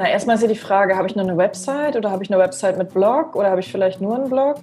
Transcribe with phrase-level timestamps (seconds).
[0.00, 2.40] Na, erstmal ist ja die Frage, habe ich nur eine Website oder habe ich eine
[2.40, 4.60] Website mit Blog oder habe ich vielleicht nur einen Blog?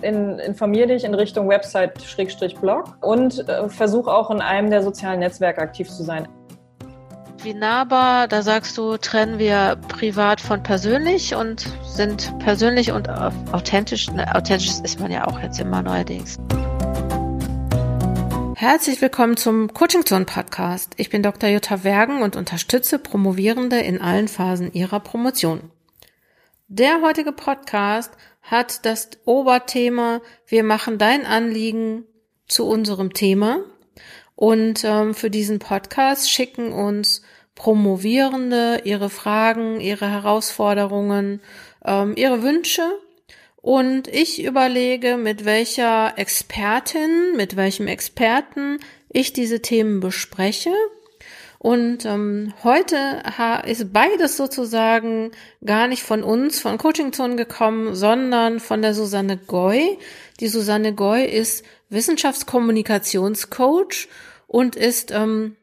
[0.00, 5.60] In, informier dich in Richtung Website-Blog und äh, versuch auch in einem der sozialen Netzwerke
[5.60, 6.26] aktiv zu sein.
[7.42, 13.10] Wie nahbar, da sagst du, trennen wir privat von persönlich und sind persönlich und
[13.52, 14.10] authentisch.
[14.12, 16.38] Ne, authentisch ist man ja auch jetzt immer neuerdings.
[18.66, 20.94] Herzlich willkommen zum Coaching Zone Podcast.
[20.96, 21.50] Ich bin Dr.
[21.50, 25.70] Jutta Wergen und unterstütze Promovierende in allen Phasen ihrer Promotion.
[26.68, 32.04] Der heutige Podcast hat das Oberthema Wir machen dein Anliegen
[32.48, 33.58] zu unserem Thema.
[34.34, 37.20] Und ähm, für diesen Podcast schicken uns
[37.54, 41.42] Promovierende ihre Fragen, ihre Herausforderungen,
[41.84, 42.98] ähm, ihre Wünsche
[43.64, 48.78] und ich überlege, mit welcher Expertin, mit welchem Experten
[49.08, 50.68] ich diese Themen bespreche.
[51.58, 53.22] Und ähm, heute
[53.64, 55.30] ist beides sozusagen
[55.64, 59.96] gar nicht von uns, von Coaching Zone gekommen, sondern von der Susanne Goy.
[60.40, 64.08] Die Susanne Goy ist Wissenschaftskommunikationscoach
[64.46, 65.56] und ist ähm,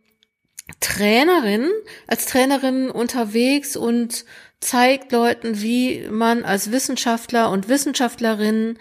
[0.79, 1.69] Trainerin,
[2.07, 4.25] als Trainerin unterwegs und
[4.59, 8.77] zeigt Leuten, wie man als Wissenschaftler und Wissenschaftlerin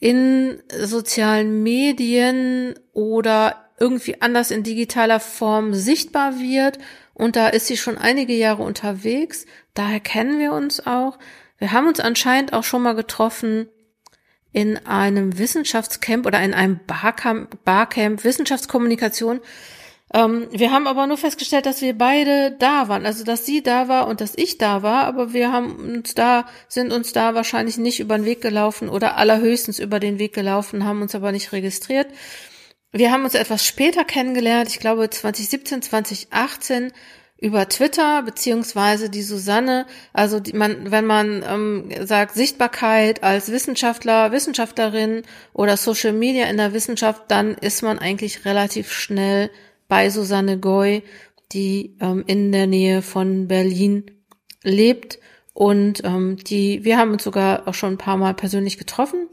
[0.00, 6.78] in sozialen Medien oder irgendwie anders in digitaler Form sichtbar wird.
[7.14, 9.46] Und da ist sie schon einige Jahre unterwegs.
[9.74, 11.18] Daher kennen wir uns auch.
[11.58, 13.68] Wir haben uns anscheinend auch schon mal getroffen
[14.52, 19.40] in einem Wissenschaftscamp oder in einem Barcamp, Barcamp Wissenschaftskommunikation.
[20.12, 23.86] Ähm, wir haben aber nur festgestellt, dass wir beide da waren, also dass sie da
[23.86, 27.78] war und dass ich da war, aber wir haben uns da, sind uns da wahrscheinlich
[27.78, 31.52] nicht über den Weg gelaufen oder allerhöchstens über den Weg gelaufen, haben uns aber nicht
[31.52, 32.08] registriert.
[32.92, 36.92] Wir haben uns etwas später kennengelernt, ich glaube 2017, 2018
[37.40, 44.32] über Twitter beziehungsweise die Susanne, also die, man, wenn man ähm, sagt Sichtbarkeit als Wissenschaftler,
[44.32, 45.22] Wissenschaftlerin
[45.52, 49.50] oder Social Media in der Wissenschaft, dann ist man eigentlich relativ schnell
[49.90, 51.02] bei Susanne Goy,
[51.52, 54.10] die ähm, in der Nähe von Berlin
[54.62, 55.18] lebt.
[55.52, 59.28] Und ähm, die, wir haben uns sogar auch schon ein paar Mal persönlich getroffen.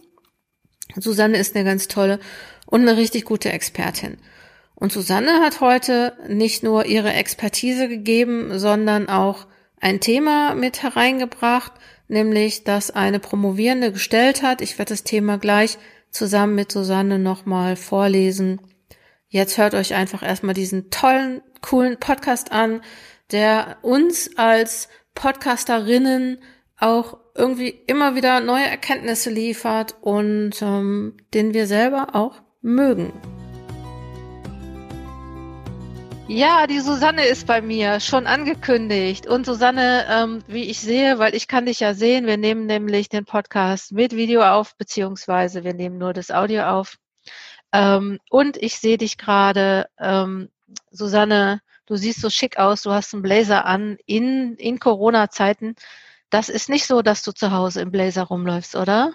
[0.95, 2.19] Susanne ist eine ganz tolle
[2.65, 4.17] und eine richtig gute Expertin.
[4.73, 9.45] Und Susanne hat heute nicht nur ihre Expertise gegeben, sondern auch
[9.79, 11.71] ein Thema mit hereingebracht,
[12.07, 14.61] nämlich dass eine Promovierende gestellt hat.
[14.61, 15.77] Ich werde das Thema gleich
[16.09, 18.59] zusammen mit Susanne nochmal vorlesen
[19.29, 22.81] Jetzt hört euch einfach erstmal diesen tollen, coolen Podcast an,
[23.29, 26.37] der uns als Podcasterinnen
[26.79, 33.11] auch irgendwie immer wieder neue Erkenntnisse liefert und ähm, den wir selber auch mögen.
[36.29, 39.27] Ja, die Susanne ist bei mir schon angekündigt.
[39.27, 43.09] Und Susanne, ähm, wie ich sehe, weil ich kann dich ja sehen, wir nehmen nämlich
[43.09, 46.97] den Podcast mit Video auf, beziehungsweise wir nehmen nur das Audio auf.
[47.71, 50.49] Ähm, und ich sehe dich gerade, ähm,
[50.91, 55.75] Susanne, du siehst so schick aus, du hast einen Blazer an in, in Corona-Zeiten.
[56.29, 59.13] Das ist nicht so, dass du zu Hause im Blazer rumläufst, oder?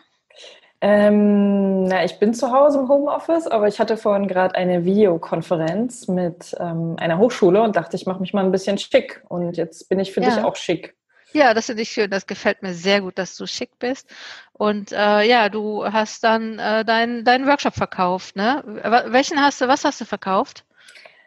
[0.84, 6.08] Ähm, na, ich bin zu Hause im Homeoffice, aber ich hatte vorhin gerade eine Videokonferenz
[6.08, 9.22] mit ähm, einer Hochschule und dachte, ich mache mich mal ein bisschen schick.
[9.28, 10.30] Und jetzt bin ich für ja.
[10.30, 10.96] dich auch schick.
[11.32, 12.10] Ja, das finde ich schön.
[12.10, 14.08] Das gefällt mir sehr gut, dass du schick bist.
[14.52, 18.62] Und äh, ja, du hast dann äh, deinen dein Workshop verkauft, ne?
[19.06, 20.64] Welchen hast du, was hast du verkauft?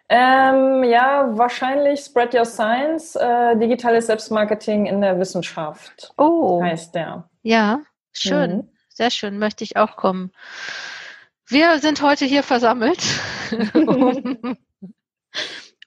[0.07, 6.13] Ähm, ja, wahrscheinlich Spread Your Science, äh, digitales Selbstmarketing in der Wissenschaft.
[6.17, 6.61] Oh.
[6.61, 7.27] Heißt der.
[7.41, 8.57] Ja, schön.
[8.57, 8.69] Mhm.
[8.89, 10.31] Sehr schön, möchte ich auch kommen.
[11.47, 13.03] Wir sind heute hier versammelt,
[13.73, 14.57] um,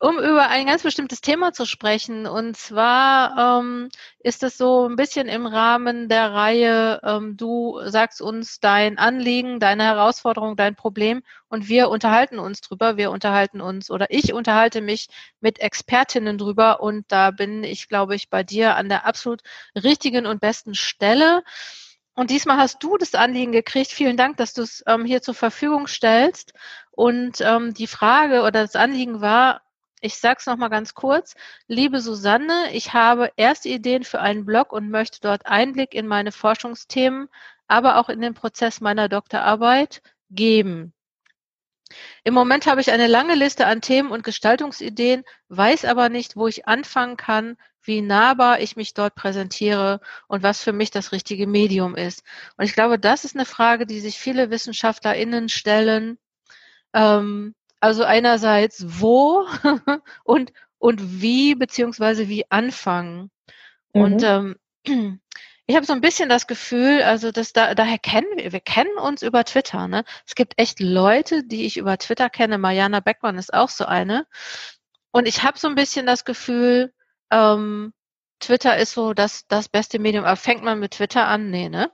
[0.01, 2.27] um über ein ganz bestimmtes Thema zu sprechen.
[2.27, 3.89] Und zwar ähm,
[4.21, 9.59] ist es so ein bisschen im Rahmen der Reihe, ähm, du sagst uns dein Anliegen,
[9.59, 12.97] deine Herausforderung, dein Problem und wir unterhalten uns drüber.
[12.97, 15.09] Wir unterhalten uns oder ich unterhalte mich
[15.41, 19.43] mit Expertinnen drüber und da bin ich, glaube ich, bei dir an der absolut
[19.75, 21.43] richtigen und besten Stelle.
[22.15, 23.93] Und diesmal hast du das Anliegen gekriegt.
[23.93, 26.53] Vielen Dank, dass du es ähm, hier zur Verfügung stellst.
[26.91, 29.63] Und ähm, die Frage oder das Anliegen war,
[30.01, 31.35] ich sage es nochmal ganz kurz.
[31.67, 36.33] Liebe Susanne, ich habe erste Ideen für einen Blog und möchte dort Einblick in meine
[36.33, 37.29] Forschungsthemen,
[37.67, 40.93] aber auch in den Prozess meiner Doktorarbeit geben.
[42.23, 46.47] Im Moment habe ich eine lange Liste an Themen und Gestaltungsideen, weiß aber nicht, wo
[46.47, 51.47] ich anfangen kann, wie nahbar ich mich dort präsentiere und was für mich das richtige
[51.47, 52.23] Medium ist.
[52.57, 56.19] Und ich glaube, das ist eine Frage, die sich viele WissenschaftlerInnen stellen.
[56.93, 59.47] Ähm, also einerseits wo
[60.25, 63.31] und, und wie beziehungsweise wie anfangen.
[63.93, 64.01] Mhm.
[64.03, 64.57] Und ähm,
[65.67, 68.97] ich habe so ein bisschen das Gefühl, also dass da, daher kennen wir, wir kennen
[68.99, 69.87] uns über Twitter.
[69.89, 70.05] Ne?
[70.27, 72.59] Es gibt echt Leute, die ich über Twitter kenne.
[72.59, 74.27] Mariana Beckmann ist auch so eine.
[75.11, 76.93] Und ich habe so ein bisschen das Gefühl,
[77.31, 77.93] ähm,
[78.41, 80.25] Twitter ist so das, das beste Medium.
[80.25, 81.51] Aber fängt man mit Twitter an?
[81.51, 81.91] Nee, ne?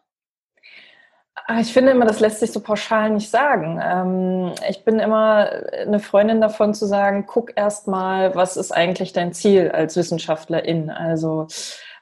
[1.47, 3.81] Ah, ich finde immer, das lässt sich so pauschal nicht sagen.
[3.83, 9.13] Ähm, ich bin immer eine Freundin davon zu sagen, guck erst mal, was ist eigentlich
[9.13, 10.91] dein Ziel als Wissenschaftlerin?
[10.91, 11.49] Also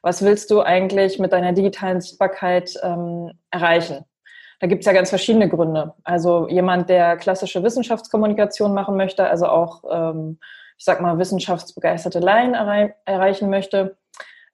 [0.03, 4.05] was willst du eigentlich mit deiner digitalen Sichtbarkeit ähm, erreichen?
[4.61, 5.95] Da gibt es ja ganz verschiedene Gründe.
[6.05, 10.39] Also jemand, der klassische Wissenschaftskommunikation machen möchte, also auch, ähm,
[10.79, 13.97] ich sag mal, wissenschaftsbegeisterte Laien errei erreichen möchte,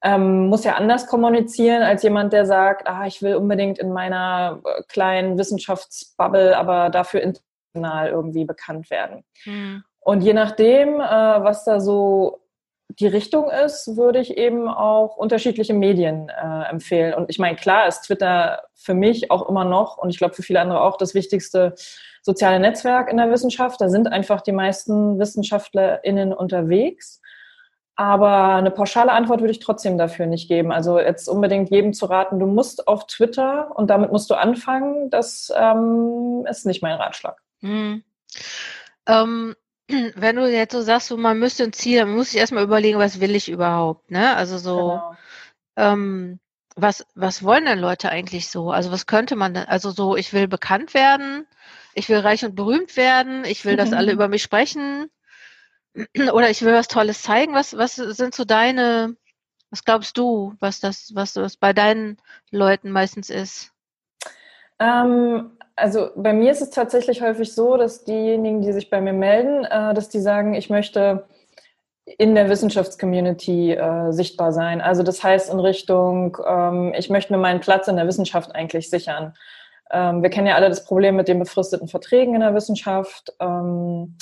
[0.03, 4.61] ähm, muss ja anders kommunizieren als jemand, der sagt, ah, ich will unbedingt in meiner
[4.65, 9.25] äh, kleinen Wissenschaftsbubble, aber dafür international irgendwie bekannt werden.
[9.45, 9.83] Mhm.
[10.01, 12.41] Und je nachdem, äh, was da so
[12.89, 17.15] die Richtung ist, würde ich eben auch unterschiedliche Medien äh, empfehlen.
[17.15, 20.43] Und ich meine, klar ist Twitter für mich auch immer noch und ich glaube für
[20.43, 21.75] viele andere auch das wichtigste
[22.23, 23.81] soziale Netzwerk in der Wissenschaft.
[23.81, 27.21] Da sind einfach die meisten WissenschaftlerInnen unterwegs.
[27.99, 30.71] Aber eine pauschale Antwort würde ich trotzdem dafür nicht geben.
[30.71, 35.11] Also jetzt unbedingt jedem zu raten, du musst auf Twitter und damit musst du anfangen,
[35.11, 37.43] das ähm, ist nicht mein Ratschlag.
[37.61, 38.05] Hm.
[39.09, 39.57] Ähm,
[40.15, 43.01] wenn du jetzt so sagst, so, man müsste ein Ziel, dann muss ich erstmal überlegen,
[43.01, 44.37] was will ich überhaupt, ne?
[44.37, 45.17] Also so, genau.
[45.75, 46.39] ähm,
[46.77, 48.71] was, was wollen denn Leute eigentlich so?
[48.71, 51.49] Also was könnte man denn, also so, ich will bekannt werden,
[51.95, 55.11] ich will reich und berühmt werden, ich will, dass alle über mich sprechen,
[56.33, 57.55] oder ich will was Tolles zeigen.
[57.55, 59.17] Was, was sind so deine,
[59.71, 62.19] was glaubst du, was das, was das bei deinen
[62.51, 63.73] Leuten meistens ist?
[64.79, 69.13] Ähm, also bei mir ist es tatsächlich häufig so, dass diejenigen, die sich bei mir
[69.13, 71.27] melden, äh, dass die sagen, ich möchte
[72.17, 74.81] in der Wissenschaftscommunity äh, sichtbar sein.
[74.81, 78.89] Also das heißt in Richtung, ähm, ich möchte mir meinen Platz in der Wissenschaft eigentlich
[78.89, 79.35] sichern.
[79.91, 83.35] Ähm, wir kennen ja alle das Problem mit den befristeten Verträgen in der Wissenschaft.
[83.41, 84.17] Ähm,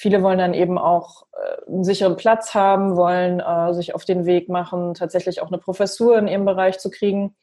[0.00, 4.24] viele wollen dann eben auch äh, einen sicheren Platz haben, wollen äh, sich auf den
[4.24, 7.36] Weg machen, tatsächlich auch eine Professur in ihrem Bereich zu kriegen.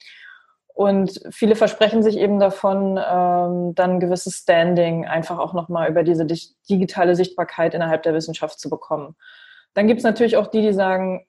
[0.74, 6.02] Und viele versprechen sich eben davon, ähm, dann ein gewisses Standing einfach auch nochmal über
[6.02, 9.16] diese digitale Sichtbarkeit innerhalb der Wissenschaft zu bekommen.
[9.76, 11.28] Dann gibt es natürlich auch die, die sagen,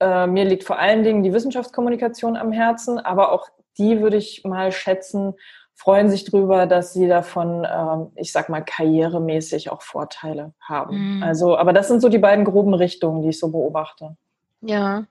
[0.00, 4.44] äh, mir liegt vor allen Dingen die Wissenschaftskommunikation am Herzen, aber auch die würde ich
[4.44, 5.34] mal schätzen,
[5.80, 11.16] freuen sich drüber, dass sie davon, ähm, ich sag mal, karrieremäßig auch Vorteile haben.
[11.16, 11.22] Mhm.
[11.22, 14.14] Also, aber das sind so die beiden groben Richtungen, die ich so beobachte.
[14.60, 15.06] Ja.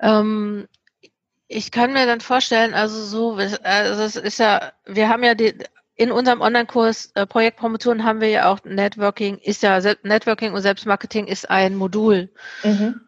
[0.00, 0.68] Ähm,
[1.48, 5.52] ich kann mir dann vorstellen, also so, also es ist ja, wir haben ja die,
[5.96, 11.26] in unserem Online-Kurs äh, Projektpromotion haben wir ja auch Networking, ist ja Networking und Selbstmarketing
[11.26, 12.30] ist ein Modul.
[12.64, 13.02] Mhm.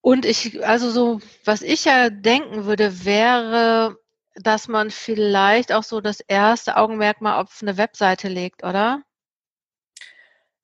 [0.00, 3.98] Und ich, also so, was ich ja denken würde, wäre,
[4.42, 9.02] dass man vielleicht auch so das erste Augenmerk mal auf eine Webseite legt, oder?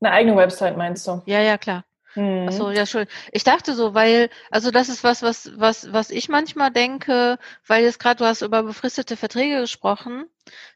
[0.01, 1.23] Eine eigene Website meinst du?
[1.27, 1.85] Ja, ja, klar.
[2.15, 2.49] Mhm.
[2.49, 3.07] Achso, ja, schön.
[3.33, 7.85] Ich dachte so, weil, also das ist was, was, was, was ich manchmal denke, weil
[7.85, 10.27] jetzt gerade du hast über befristete Verträge gesprochen,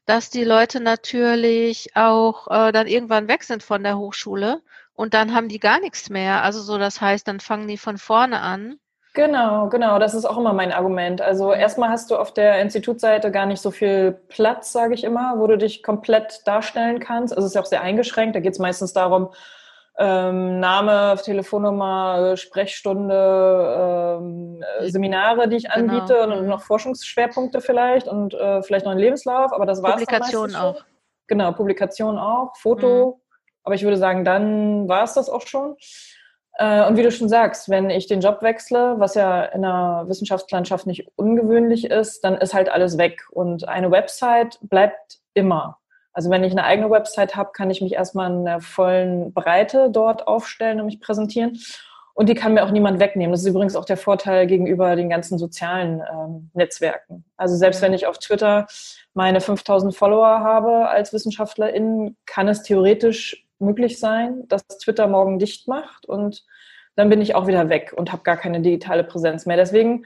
[0.06, 4.62] dass die Leute natürlich auch äh, dann irgendwann weg sind von der Hochschule
[4.94, 6.42] und dann haben die gar nichts mehr.
[6.42, 8.80] Also so, das heißt, dann fangen die von vorne an.
[9.18, 11.20] Genau, genau, das ist auch immer mein Argument.
[11.20, 15.40] Also erstmal hast du auf der Institutsseite gar nicht so viel Platz, sage ich immer,
[15.40, 17.34] wo du dich komplett darstellen kannst.
[17.34, 18.36] Also es ist ja auch sehr eingeschränkt.
[18.36, 19.30] Da geht es meistens darum,
[19.98, 25.94] ähm, Name, Telefonnummer, Sprechstunde, ähm, Seminare, die ich genau.
[25.94, 26.36] anbiete genau.
[26.36, 26.50] und mhm.
[26.50, 30.84] noch Forschungsschwerpunkte vielleicht und äh, vielleicht noch einen Lebenslauf, aber das war es Publikation auch.
[31.26, 33.40] Genau, Publikation auch, Foto, mhm.
[33.64, 35.74] aber ich würde sagen, dann war es das auch schon.
[36.58, 40.04] Äh, und wie du schon sagst, wenn ich den Job wechsle, was ja in der
[40.08, 45.78] Wissenschaftslandschaft nicht ungewöhnlich ist, dann ist halt alles weg und eine Website bleibt immer.
[46.12, 49.88] Also wenn ich eine eigene Website habe, kann ich mich erstmal in der vollen Breite
[49.90, 51.58] dort aufstellen und mich präsentieren.
[52.12, 53.30] Und die kann mir auch niemand wegnehmen.
[53.30, 57.24] Das ist übrigens auch der Vorteil gegenüber den ganzen sozialen ähm, Netzwerken.
[57.36, 58.66] Also selbst wenn ich auf Twitter
[59.14, 65.68] meine 5000 Follower habe als Wissenschaftlerin, kann es theoretisch möglich sein, dass Twitter morgen dicht
[65.68, 66.44] macht und
[66.96, 69.56] dann bin ich auch wieder weg und habe gar keine digitale Präsenz mehr.
[69.56, 70.04] Deswegen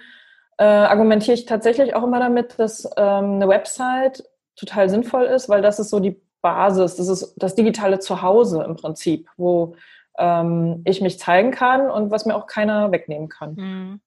[0.59, 4.25] äh, argumentiere ich tatsächlich auch immer damit, dass ähm, eine Website
[4.57, 8.77] total sinnvoll ist, weil das ist so die Basis, das ist das digitale Zuhause im
[8.77, 9.77] Prinzip, wo
[10.19, 13.55] ähm, ich mich zeigen kann und was mir auch keiner wegnehmen kann.
[13.55, 14.01] Mhm.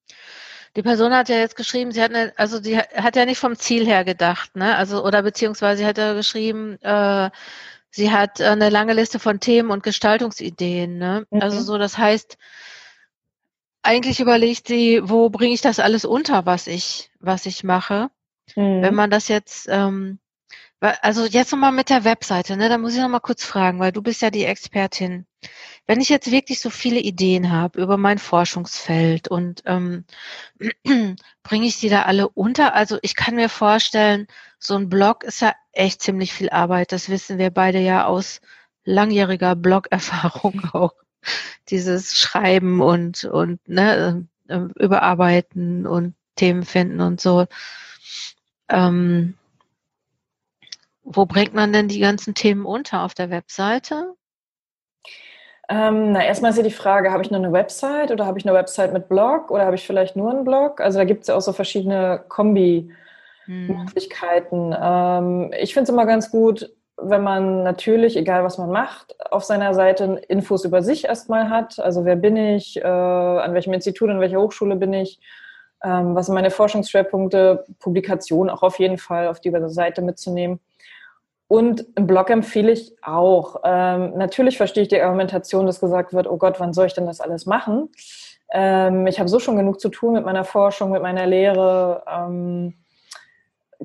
[0.76, 3.56] Die Person hat ja jetzt geschrieben, sie hat eine, also sie hat ja nicht vom
[3.56, 4.76] Ziel her gedacht, ne?
[4.76, 7.30] Also oder beziehungsweise hat ja geschrieben, äh,
[7.96, 11.26] sie hat eine lange Liste von Themen und Gestaltungsideen, ne?
[11.30, 11.42] Mhm.
[11.42, 12.38] Also so, das heißt,
[13.84, 18.10] eigentlich überlegt sie, wo bringe ich das alles unter, was ich, was ich mache.
[18.56, 18.82] Mhm.
[18.82, 20.20] Wenn man das jetzt, ähm,
[20.82, 24.02] also jetzt nochmal mit der Webseite, ne, da muss ich nochmal kurz fragen, weil du
[24.02, 25.26] bist ja die Expertin.
[25.88, 30.04] Wenn ich jetzt wirklich so viele Ideen habe über mein Forschungsfeld und ähm,
[31.44, 32.74] bringe ich die da alle unter?
[32.74, 34.28] Also ich kann mir vorstellen,
[34.60, 36.92] so ein Blog ist ja echt ziemlich viel Arbeit.
[36.92, 38.42] Das wissen wir beide ja aus
[38.84, 40.94] langjähriger Blog-Erfahrung auch.
[41.70, 47.48] Dieses Schreiben und, und ne, äh, überarbeiten und Themen finden und so.
[48.70, 49.36] Ähm,
[51.04, 54.16] wo bringt man denn die ganzen Themen unter auf der Webseite?
[55.68, 58.46] Ähm, na, erstmal ist ja die Frage, habe ich nur eine Website oder habe ich
[58.46, 60.80] eine Website mit Blog oder habe ich vielleicht nur einen Blog?
[60.80, 62.24] Also da gibt es ja auch so verschiedene
[63.46, 64.74] Kombi-Möglichkeiten.
[64.76, 64.82] Hm.
[64.82, 69.44] Ähm, ich finde es immer ganz gut, wenn man natürlich, egal was man macht, auf
[69.44, 71.80] seiner Seite Infos über sich erstmal hat.
[71.80, 75.20] Also wer bin ich, äh, an welchem Institut, an welcher Hochschule bin ich,
[75.84, 80.60] ähm, was sind meine Forschungsschwerpunkte, Publikationen auch auf jeden Fall auf die Seite mitzunehmen.
[81.48, 83.58] Und im Blog empfehle ich auch.
[83.64, 87.06] Ähm, natürlich verstehe ich die Argumentation, dass gesagt wird, oh Gott, wann soll ich denn
[87.06, 87.90] das alles machen?
[88.52, 92.04] Ähm, ich habe so schon genug zu tun mit meiner Forschung, mit meiner Lehre.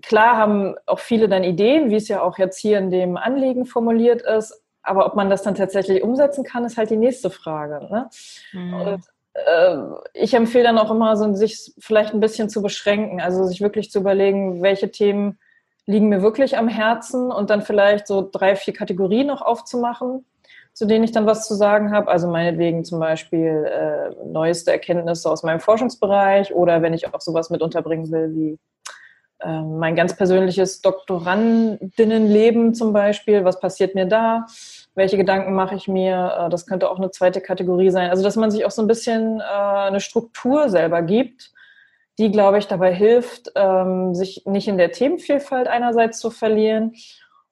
[0.03, 3.67] Klar haben auch viele dann Ideen, wie es ja auch jetzt hier in dem Anliegen
[3.67, 4.63] formuliert ist.
[4.83, 7.87] Aber ob man das dann tatsächlich umsetzen kann, ist halt die nächste Frage.
[7.91, 8.11] Ne?
[8.53, 8.75] Mhm.
[8.75, 9.01] Und,
[9.35, 9.77] äh,
[10.15, 13.91] ich empfehle dann auch immer, so, sich vielleicht ein bisschen zu beschränken, also sich wirklich
[13.91, 15.39] zu überlegen, welche Themen
[15.87, 20.25] liegen mir wirklich am Herzen und dann vielleicht so drei, vier Kategorien noch aufzumachen,
[20.73, 22.09] zu denen ich dann was zu sagen habe.
[22.09, 27.51] Also meinetwegen zum Beispiel äh, neueste Erkenntnisse aus meinem Forschungsbereich oder wenn ich auch sowas
[27.51, 28.59] mit unterbringen will wie
[29.47, 33.45] mein ganz persönliches Doktorandinnenleben zum Beispiel.
[33.45, 34.47] Was passiert mir da?
[34.95, 36.47] Welche Gedanken mache ich mir?
[36.47, 38.11] Äh, das könnte auch eine zweite Kategorie sein.
[38.11, 41.53] Also dass man sich auch so ein bisschen äh, eine Struktur selber gibt
[42.21, 46.93] die, glaube ich, dabei hilft, ähm, sich nicht in der Themenvielfalt einerseits zu verlieren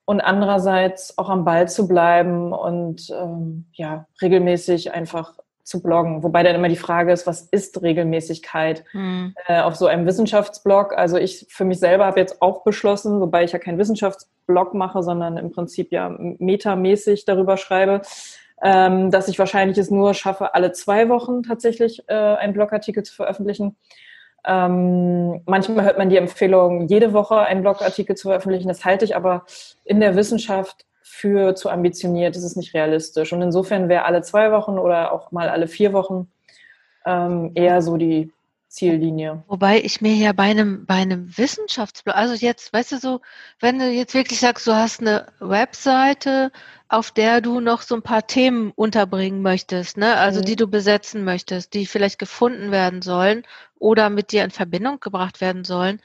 [0.05, 6.23] und andererseits auch am Ball zu bleiben und ähm, ja, regelmäßig einfach zu bloggen.
[6.23, 9.35] Wobei dann immer die Frage ist, was ist Regelmäßigkeit hm.
[9.47, 10.97] äh, auf so einem Wissenschaftsblog?
[10.97, 15.03] Also ich für mich selber habe jetzt auch beschlossen, wobei ich ja keinen Wissenschaftsblog mache,
[15.03, 18.01] sondern im Prinzip ja metamäßig darüber schreibe,
[18.63, 23.15] ähm, dass ich wahrscheinlich es nur schaffe, alle zwei Wochen tatsächlich äh, einen Blogartikel zu
[23.15, 23.77] veröffentlichen.
[24.47, 28.69] Ähm, manchmal hört man die Empfehlung, jede Woche einen Blogartikel zu veröffentlichen.
[28.69, 29.45] Das halte ich aber
[29.85, 32.37] in der Wissenschaft für zu ambitioniert.
[32.37, 33.33] Das ist nicht realistisch.
[33.33, 36.29] Und insofern wäre alle zwei Wochen oder auch mal alle vier Wochen
[37.07, 38.31] ähm, eher so die
[38.69, 39.43] Ziellinie.
[39.49, 43.21] Wobei ich mir ja bei einem, bei einem Wissenschaftsblog, also jetzt, weißt du so,
[43.61, 46.53] wenn du jetzt wirklich sagst, du hast eine Webseite,
[46.89, 50.45] auf der du noch so ein paar Themen unterbringen möchtest, ne, also mhm.
[50.45, 53.45] die du besetzen möchtest, die vielleicht gefunden werden sollen
[53.79, 56.01] oder mit dir in Verbindung gebracht werden sollen,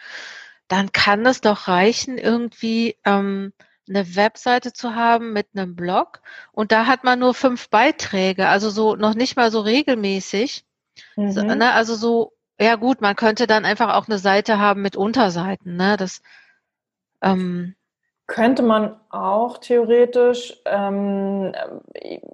[0.69, 3.51] dann kann es doch reichen, irgendwie ähm,
[3.89, 6.21] eine Webseite zu haben mit einem Blog
[6.51, 10.65] und da hat man nur fünf Beiträge, also so noch nicht mal so regelmäßig.
[11.15, 11.31] Mhm.
[11.31, 14.95] So, ne, also so ja gut, man könnte dann einfach auch eine Seite haben mit
[14.95, 15.97] Unterseiten, ne?
[15.97, 16.21] Das
[17.21, 17.75] ähm,
[18.27, 21.53] könnte man auch theoretisch, ähm,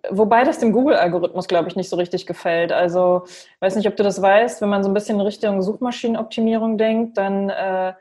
[0.10, 2.72] wobei das dem Google-Algorithmus, glaube ich, nicht so richtig gefällt.
[2.72, 3.24] Also,
[3.60, 7.18] weiß nicht, ob du das weißt, wenn man so ein bisschen in Richtung Suchmaschinenoptimierung denkt,
[7.18, 7.94] dann äh,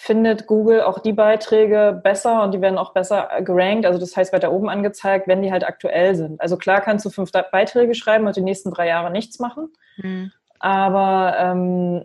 [0.00, 4.32] findet Google auch die Beiträge besser und die werden auch besser gerankt, also das heißt
[4.32, 6.40] weiter oben angezeigt, wenn die halt aktuell sind.
[6.40, 9.72] Also klar kannst du fünf Beiträge schreiben und die nächsten drei Jahre nichts machen.
[9.96, 12.04] Mhm aber ähm,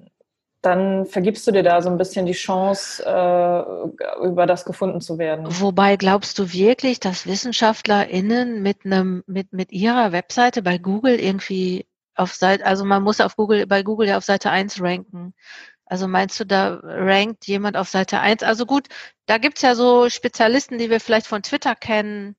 [0.61, 5.17] dann vergibst du dir da so ein bisschen die Chance, äh, über das gefunden zu
[5.17, 5.45] werden.
[5.59, 11.85] Wobei glaubst du wirklich, dass WissenschaftlerInnen mit einem, mit, mit ihrer Webseite bei Google irgendwie
[12.15, 15.33] auf Seite, also man muss auf Google, bei Google ja auf Seite 1 ranken.
[15.93, 18.41] Also meinst du, da rankt jemand auf Seite 1?
[18.41, 18.87] Also gut,
[19.27, 22.35] da gibt's ja so Spezialisten, die wir vielleicht von Twitter kennen,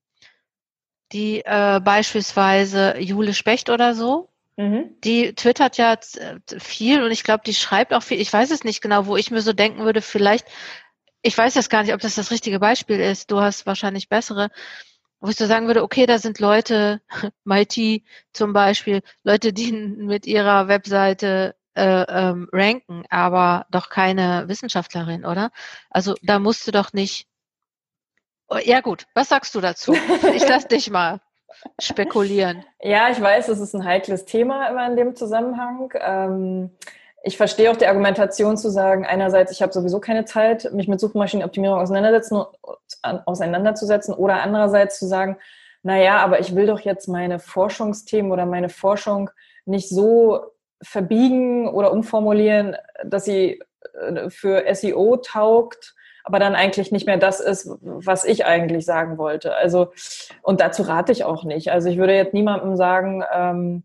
[1.12, 4.96] die äh, beispielsweise Jule Specht oder so, Mhm.
[5.02, 8.20] Die twittert ja äh, viel und ich glaube, die schreibt auch viel.
[8.20, 10.46] Ich weiß es nicht genau, wo ich mir so denken würde, vielleicht,
[11.22, 13.32] ich weiß jetzt gar nicht, ob das das richtige Beispiel ist.
[13.32, 14.50] Du hast wahrscheinlich bessere,
[15.20, 17.00] wo ich so sagen würde, okay, da sind Leute,
[17.44, 25.24] MIT zum Beispiel, Leute, die mit ihrer Webseite äh, ähm, ranken, aber doch keine Wissenschaftlerin,
[25.24, 25.50] oder?
[25.90, 27.26] Also da musst du doch nicht.
[28.48, 29.96] Oh, ja gut, was sagst du dazu?
[30.34, 31.20] Ich lass dich mal
[31.80, 32.64] spekulieren.
[32.80, 35.92] Ja, ich weiß, es ist ein heikles Thema immer in dem Zusammenhang.
[36.00, 36.70] Ähm,
[37.22, 41.00] ich verstehe auch die Argumentation zu sagen, einerseits, ich habe sowieso keine Zeit, mich mit
[41.00, 42.42] Suchmaschinenoptimierung auseinandersetzen,
[43.02, 45.38] auseinanderzusetzen oder andererseits zu sagen,
[45.82, 49.30] naja, aber ich will doch jetzt meine Forschungsthemen oder meine Forschung
[49.64, 50.40] nicht so
[50.84, 53.60] verbiegen oder umformulieren, dass sie
[54.00, 59.18] äh, für SEO taugt, aber dann eigentlich nicht mehr das ist, was ich eigentlich sagen
[59.18, 59.54] wollte.
[59.54, 59.92] Also,
[60.42, 61.70] und dazu rate ich auch nicht.
[61.70, 63.82] Also ich würde jetzt niemandem sagen, ähm,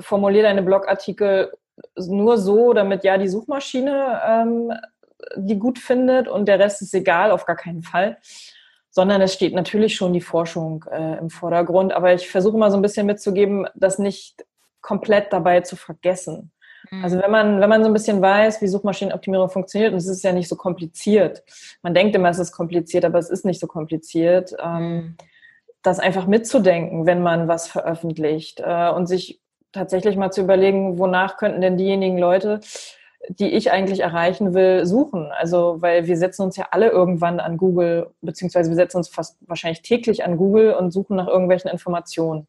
[0.00, 1.52] formuliere deine Blogartikel
[1.96, 4.72] nur so, damit ja die Suchmaschine ähm,
[5.36, 8.18] die gut findet und der Rest ist egal, auf gar keinen Fall.
[8.90, 11.94] Sondern es steht natürlich schon die Forschung äh, im Vordergrund.
[11.94, 14.44] Aber ich versuche mal so ein bisschen mitzugeben, das nicht
[14.82, 16.52] komplett dabei zu vergessen.
[16.90, 17.04] Mhm.
[17.04, 20.24] Also wenn man, wenn man so ein bisschen weiß, wie Suchmaschinenoptimierung funktioniert, und es ist
[20.24, 21.42] ja nicht so kompliziert.
[21.82, 24.54] Man denkt immer, es ist kompliziert, aber es ist nicht so kompliziert.
[24.62, 25.16] Ähm, mhm.
[25.82, 29.40] das einfach mitzudenken, wenn man was veröffentlicht äh, und sich
[29.72, 32.60] tatsächlich mal zu überlegen, wonach könnten denn diejenigen Leute,
[33.28, 35.30] die ich eigentlich erreichen will, suchen.
[35.32, 39.38] Also, weil wir setzen uns ja alle irgendwann an Google, beziehungsweise wir setzen uns fast
[39.48, 42.48] wahrscheinlich täglich an Google und suchen nach irgendwelchen Informationen.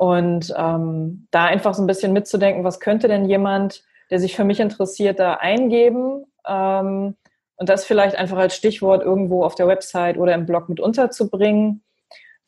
[0.00, 4.44] Und ähm, da einfach so ein bisschen mitzudenken, was könnte denn jemand, der sich für
[4.44, 7.16] mich interessiert, da eingeben ähm,
[7.56, 11.82] und das vielleicht einfach als Stichwort irgendwo auf der Website oder im Blog mit unterzubringen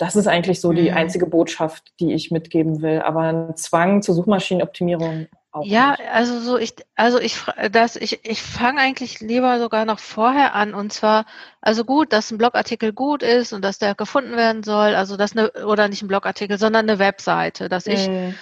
[0.02, 0.96] das ist eigentlich so die mhm.
[0.96, 3.00] einzige Botschaft, die ich mitgeben will.
[3.02, 6.00] Aber ein Zwang zur Suchmaschinenoptimierung auch ja, nicht.
[6.10, 7.36] also so ich, also ich,
[7.70, 11.26] das, ich, ich fange eigentlich lieber sogar noch vorher an und zwar,
[11.60, 15.36] also gut, dass ein Blogartikel gut ist und dass der gefunden werden soll, also das
[15.36, 18.34] eine, oder nicht ein Blogartikel, sondern eine Webseite, dass ich, mhm.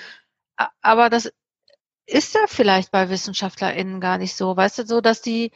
[0.80, 1.32] aber das
[2.06, 5.50] ist ja vielleicht bei WissenschaftlerInnen gar nicht so, weißt du, so, dass die,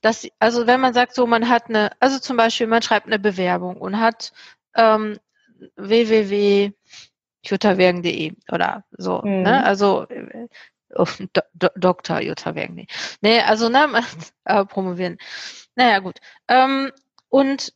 [0.00, 3.20] dass, also wenn man sagt so, man hat eine, also zum Beispiel, man schreibt eine
[3.20, 4.32] Bewerbung und hat
[4.74, 5.18] ähm,
[5.76, 9.20] www.juttawergen.de oder so.
[9.22, 9.30] Ne?
[9.30, 9.42] Mhm.
[9.42, 9.64] Ne?
[9.64, 10.06] Also
[10.98, 12.20] oh, Do Do Dr.
[12.20, 12.86] Juttawergen.de.
[13.20, 13.88] Nee, also ne,
[14.44, 15.18] äh, promovieren.
[15.74, 16.18] Naja, gut.
[16.48, 16.92] Ähm,
[17.28, 17.72] und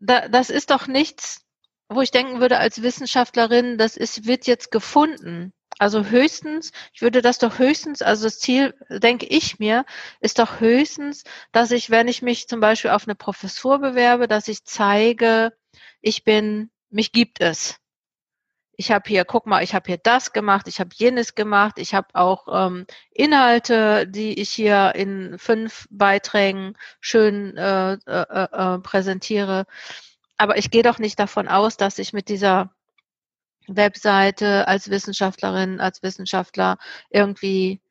[0.00, 1.44] da, das ist doch nichts,
[1.88, 5.52] wo ich denken würde als Wissenschaftlerin, das ist, wird jetzt gefunden.
[5.78, 9.84] Also höchstens, ich würde das doch höchstens, also das Ziel, denke ich mir,
[10.20, 14.48] ist doch höchstens, dass ich, wenn ich mich zum Beispiel auf eine Professur bewerbe, dass
[14.48, 15.52] ich zeige,
[16.00, 17.81] ich bin mich gibt es.
[18.76, 21.94] Ich habe hier, guck mal, ich habe hier das gemacht, ich habe jenes gemacht, ich
[21.94, 29.66] habe auch ähm, Inhalte, die ich hier in fünf Beiträgen schön äh, äh, äh, präsentiere.
[30.38, 32.72] Aber ich gehe doch nicht davon aus, dass ich mit dieser
[33.68, 36.78] Webseite als Wissenschaftlerin, als Wissenschaftler
[37.10, 37.81] irgendwie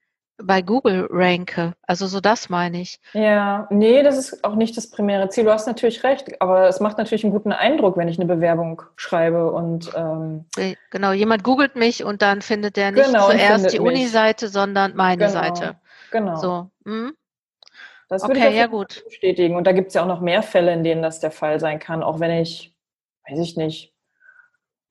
[0.43, 1.73] bei Google ranke.
[1.83, 2.99] Also so das meine ich.
[3.13, 5.45] Ja, nee, das ist auch nicht das primäre Ziel.
[5.45, 8.81] Du hast natürlich recht, aber es macht natürlich einen guten Eindruck, wenn ich eine Bewerbung
[8.95, 10.45] schreibe und ähm,
[10.89, 15.27] genau, jemand googelt mich und dann findet der nicht genau, zuerst die Uni-Seite, sondern meine
[15.27, 15.75] genau, Seite.
[16.11, 16.35] Genau.
[16.35, 16.71] So.
[16.85, 17.13] Hm?
[18.09, 19.55] Das würde okay, ich ja gut bestätigen.
[19.55, 21.79] Und da gibt es ja auch noch mehr Fälle, in denen das der Fall sein
[21.79, 22.75] kann, auch wenn ich,
[23.29, 23.90] weiß ich nicht,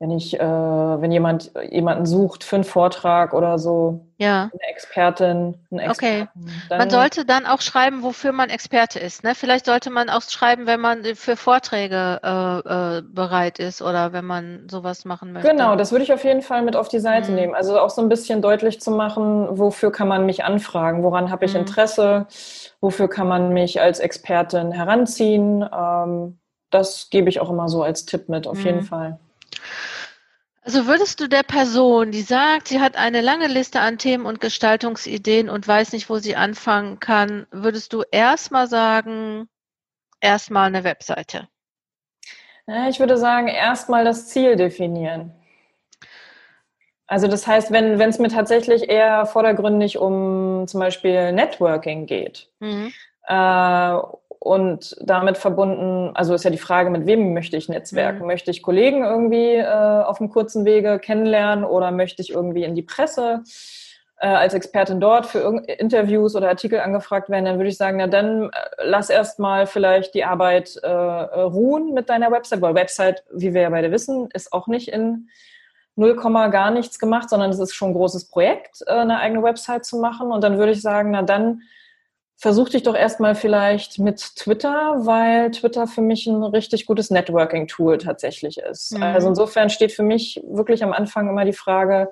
[0.01, 4.51] wenn ich, äh, wenn jemand jemanden sucht für einen Vortrag oder so, ja.
[4.51, 6.75] eine Expertin, ein Experten, Okay.
[6.75, 9.25] man sollte dann auch schreiben, wofür man Experte ist.
[9.25, 9.35] Ne?
[9.35, 14.25] Vielleicht sollte man auch schreiben, wenn man für Vorträge äh, äh, bereit ist oder wenn
[14.25, 15.51] man sowas machen möchte.
[15.51, 17.37] Genau, das würde ich auf jeden Fall mit auf die Seite mhm.
[17.37, 17.55] nehmen.
[17.55, 21.45] Also auch so ein bisschen deutlich zu machen, wofür kann man mich anfragen, woran habe
[21.45, 21.61] ich mhm.
[21.61, 22.27] Interesse,
[22.81, 25.63] wofür kann man mich als Expertin heranziehen.
[25.71, 26.39] Ähm,
[26.71, 28.65] das gebe ich auch immer so als Tipp mit, auf mhm.
[28.65, 29.19] jeden Fall.
[30.62, 34.40] Also würdest du der Person, die sagt, sie hat eine lange Liste an Themen und
[34.40, 39.49] Gestaltungsideen und weiß nicht, wo sie anfangen kann, würdest du erstmal sagen,
[40.20, 41.49] erstmal eine Webseite?
[42.88, 45.33] Ich würde sagen, erstmal das Ziel definieren.
[47.07, 52.92] Also das heißt, wenn es mir tatsächlich eher vordergründig um zum Beispiel Networking geht, mhm.
[53.27, 53.99] äh,
[54.42, 58.20] und damit verbunden, also ist ja die Frage, mit wem möchte ich netzwerken?
[58.20, 58.26] Mhm.
[58.26, 62.74] Möchte ich Kollegen irgendwie äh, auf einem kurzen Wege kennenlernen oder möchte ich irgendwie in
[62.74, 63.42] die Presse
[64.16, 67.44] äh, als Expertin dort für Interviews oder Artikel angefragt werden?
[67.44, 68.48] Dann würde ich sagen, na dann äh,
[68.83, 73.70] lass erstmal vielleicht die Arbeit äh, ruhen mit deiner Website, weil Website, wie wir ja
[73.70, 75.29] beide wissen, ist auch nicht in
[75.96, 76.16] 0,
[76.50, 79.98] gar nichts gemacht, sondern es ist schon ein großes Projekt, äh, eine eigene Website zu
[79.98, 80.33] machen.
[80.33, 81.61] Und dann würde ich sagen, na dann
[82.40, 87.98] versuch dich doch erstmal vielleicht mit Twitter, weil Twitter für mich ein richtig gutes Networking-Tool
[87.98, 88.96] tatsächlich ist.
[88.96, 89.03] Mhm.
[89.03, 92.09] Also insofern steht für mich wirklich am Anfang immer die Frage,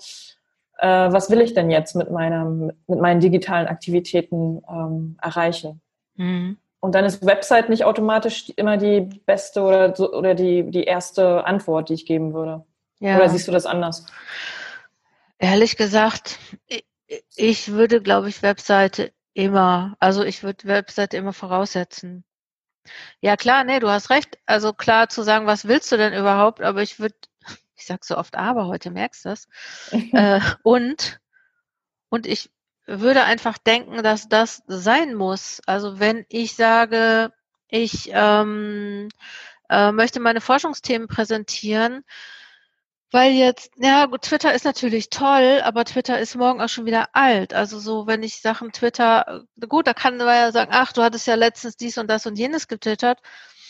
[0.77, 5.81] äh, was will ich denn jetzt mit, meinem, mit meinen digitalen Aktivitäten ähm, erreichen?
[6.17, 6.59] Mhm.
[6.81, 11.47] Und dann ist Website nicht automatisch immer die beste oder, so, oder die, die erste
[11.47, 12.67] Antwort, die ich geben würde.
[13.01, 13.17] Ja.
[13.17, 14.05] Oder siehst du das anders?
[15.39, 16.39] Ehrlich gesagt,
[17.35, 19.97] ich würde, glaube ich, Webseite Immer.
[20.01, 22.25] Also ich würde Website immer voraussetzen.
[23.21, 24.37] Ja klar, nee, du hast recht.
[24.47, 26.61] Also klar zu sagen, was willst du denn überhaupt?
[26.61, 27.15] Aber ich würde,
[27.77, 29.47] ich sag so oft aber heute, merkst du das?
[30.13, 31.21] äh, und,
[32.09, 32.51] und ich,
[32.89, 35.61] würde einfach denken, dass das sein muss.
[35.67, 37.33] Also wenn ich sage,
[37.69, 39.09] ich ähm,
[39.69, 42.03] äh, möchte meine Forschungsthemen präsentieren,
[43.11, 47.09] weil jetzt, ja, gut, Twitter ist natürlich toll, aber Twitter ist morgen auch schon wieder
[47.15, 47.55] alt.
[47.55, 51.27] Also so, wenn ich Sachen Twitter, gut, da kann man ja sagen, ach, du hattest
[51.27, 53.21] ja letztens dies und das und jenes getwittert.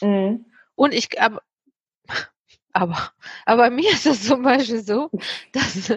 [0.00, 0.46] Mhm.
[0.74, 1.42] Und ich, aber,
[2.72, 3.12] aber,
[3.46, 5.10] aber bei mir ist es zum Beispiel so,
[5.52, 5.92] dass,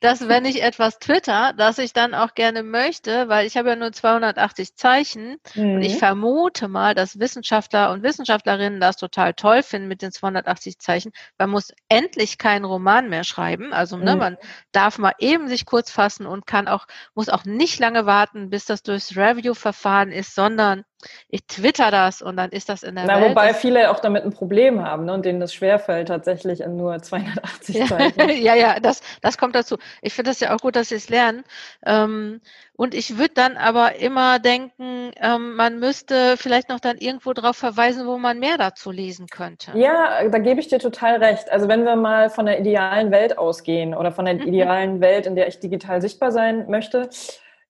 [0.00, 3.76] dass wenn ich etwas twitter, dass ich dann auch gerne möchte, weil ich habe ja
[3.76, 5.74] nur 280 Zeichen mhm.
[5.74, 5.98] und ich mhm.
[5.98, 11.12] vermute mal, dass Wissenschaftler und Wissenschaftlerinnen das total toll finden mit den 280 Zeichen.
[11.38, 13.72] Man muss endlich keinen Roman mehr schreiben.
[13.72, 14.18] Also ne, mhm.
[14.18, 14.36] man
[14.72, 18.64] darf mal eben sich kurz fassen und kann auch, muss auch nicht lange warten, bis
[18.64, 20.84] das durchs Review-Verfahren ist, sondern
[21.28, 23.30] ich twitter das und dann ist das in der Na, Welt.
[23.30, 27.00] Wobei viele auch damit ein Problem haben ne, und denen das schwerfällt, tatsächlich in nur
[27.00, 27.86] 280 ja.
[27.86, 28.28] Zeichen.
[28.42, 29.76] ja, ja, das, das kommt dazu.
[30.02, 31.44] Ich finde das ja auch gut, dass sie es lernen.
[31.84, 32.40] Ähm,
[32.80, 37.56] und ich würde dann aber immer denken, ähm, man müsste vielleicht noch dann irgendwo darauf
[37.56, 39.72] verweisen, wo man mehr dazu lesen könnte.
[39.74, 41.52] Ja, da gebe ich dir total recht.
[41.52, 44.48] Also wenn wir mal von der idealen Welt ausgehen oder von der mhm.
[44.48, 47.10] idealen Welt, in der ich digital sichtbar sein möchte,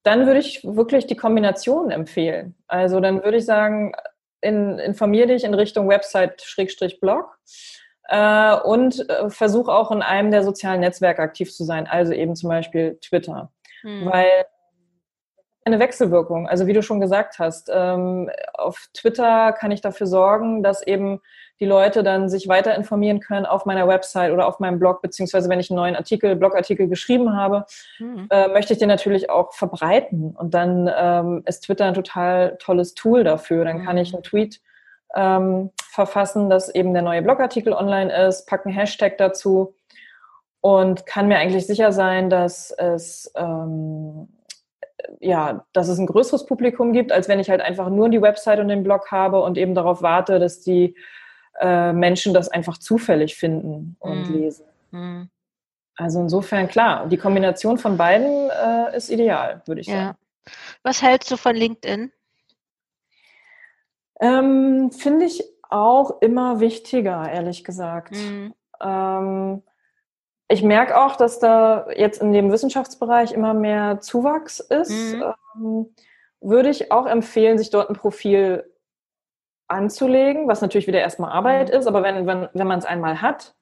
[0.02, 2.54] dann würde ich wirklich die Kombination empfehlen.
[2.66, 3.92] Also dann würde ich sagen,
[4.40, 7.38] in, informier dich in Richtung Website-Blog
[8.08, 12.34] äh, und äh, versuch auch in einem der sozialen Netzwerke aktiv zu sein, also eben
[12.34, 13.52] zum Beispiel Twitter.
[13.82, 14.06] Hm.
[14.06, 14.46] Weil
[15.64, 20.62] eine Wechselwirkung, also wie du schon gesagt hast, ähm, auf Twitter kann ich dafür sorgen,
[20.62, 21.20] dass eben
[21.60, 25.48] die Leute dann sich weiter informieren können auf meiner Website oder auf meinem Blog, beziehungsweise
[25.50, 27.66] wenn ich einen neuen Artikel, Blogartikel geschrieben habe,
[27.98, 28.28] mhm.
[28.30, 30.34] äh, möchte ich den natürlich auch verbreiten.
[30.34, 33.64] Und dann ähm, ist Twitter ein total tolles Tool dafür.
[33.64, 34.16] Dann kann ich mhm.
[34.16, 34.60] einen Tweet
[35.14, 39.74] ähm, verfassen, dass eben der neue Blogartikel online ist, packe einen Hashtag dazu
[40.62, 44.28] und kann mir eigentlich sicher sein, dass es ähm,
[45.18, 48.60] ja, dass es ein größeres Publikum gibt, als wenn ich halt einfach nur die Website
[48.60, 50.94] und den Blog habe und eben darauf warte, dass die
[51.60, 54.34] äh, Menschen das einfach zufällig finden und mhm.
[54.34, 54.64] lesen.
[54.90, 55.30] Mhm.
[55.96, 59.94] Also insofern klar, die Kombination von beiden äh, ist ideal, würde ich ja.
[59.94, 60.18] sagen.
[60.82, 62.10] Was hältst du von LinkedIn?
[64.20, 68.12] Ähm, Finde ich auch immer wichtiger, ehrlich gesagt.
[68.12, 68.54] Mhm.
[68.82, 69.62] Ähm,
[70.48, 74.90] ich merke auch, dass da jetzt in dem Wissenschaftsbereich immer mehr Zuwachs ist.
[74.90, 75.24] Mhm.
[75.56, 75.94] Ähm,
[76.40, 78.69] würde ich auch empfehlen, sich dort ein Profil
[79.70, 81.78] anzulegen, was natürlich wieder erstmal Arbeit mhm.
[81.78, 83.54] ist, aber wenn, wenn, wenn man es einmal hat,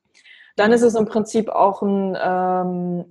[0.57, 3.05] dann ist es im Prinzip auch ein ähm,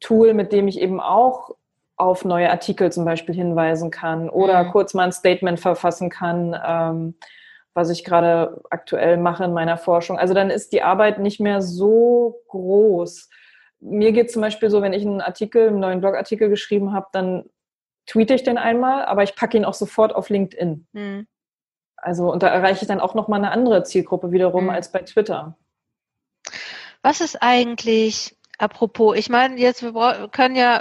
[0.00, 1.54] Tool, mit dem ich eben auch
[1.96, 4.70] auf neue Artikel zum Beispiel hinweisen kann oder mhm.
[4.70, 7.14] kurz mal ein Statement verfassen kann, ähm,
[7.74, 10.18] was ich gerade aktuell mache in meiner Forschung.
[10.18, 13.28] Also dann ist die Arbeit nicht mehr so groß.
[13.80, 17.44] Mir geht zum Beispiel so, wenn ich einen Artikel, einen neuen Blogartikel geschrieben habe, dann
[18.06, 20.86] tweete ich den einmal, aber ich packe ihn auch sofort auf LinkedIn.
[20.92, 21.26] Mhm.
[22.02, 24.70] Also, und da erreiche ich dann auch nochmal eine andere Zielgruppe wiederum mhm.
[24.70, 25.56] als bei Twitter.
[27.02, 30.80] Was ist eigentlich, apropos, ich meine, jetzt, wir können ja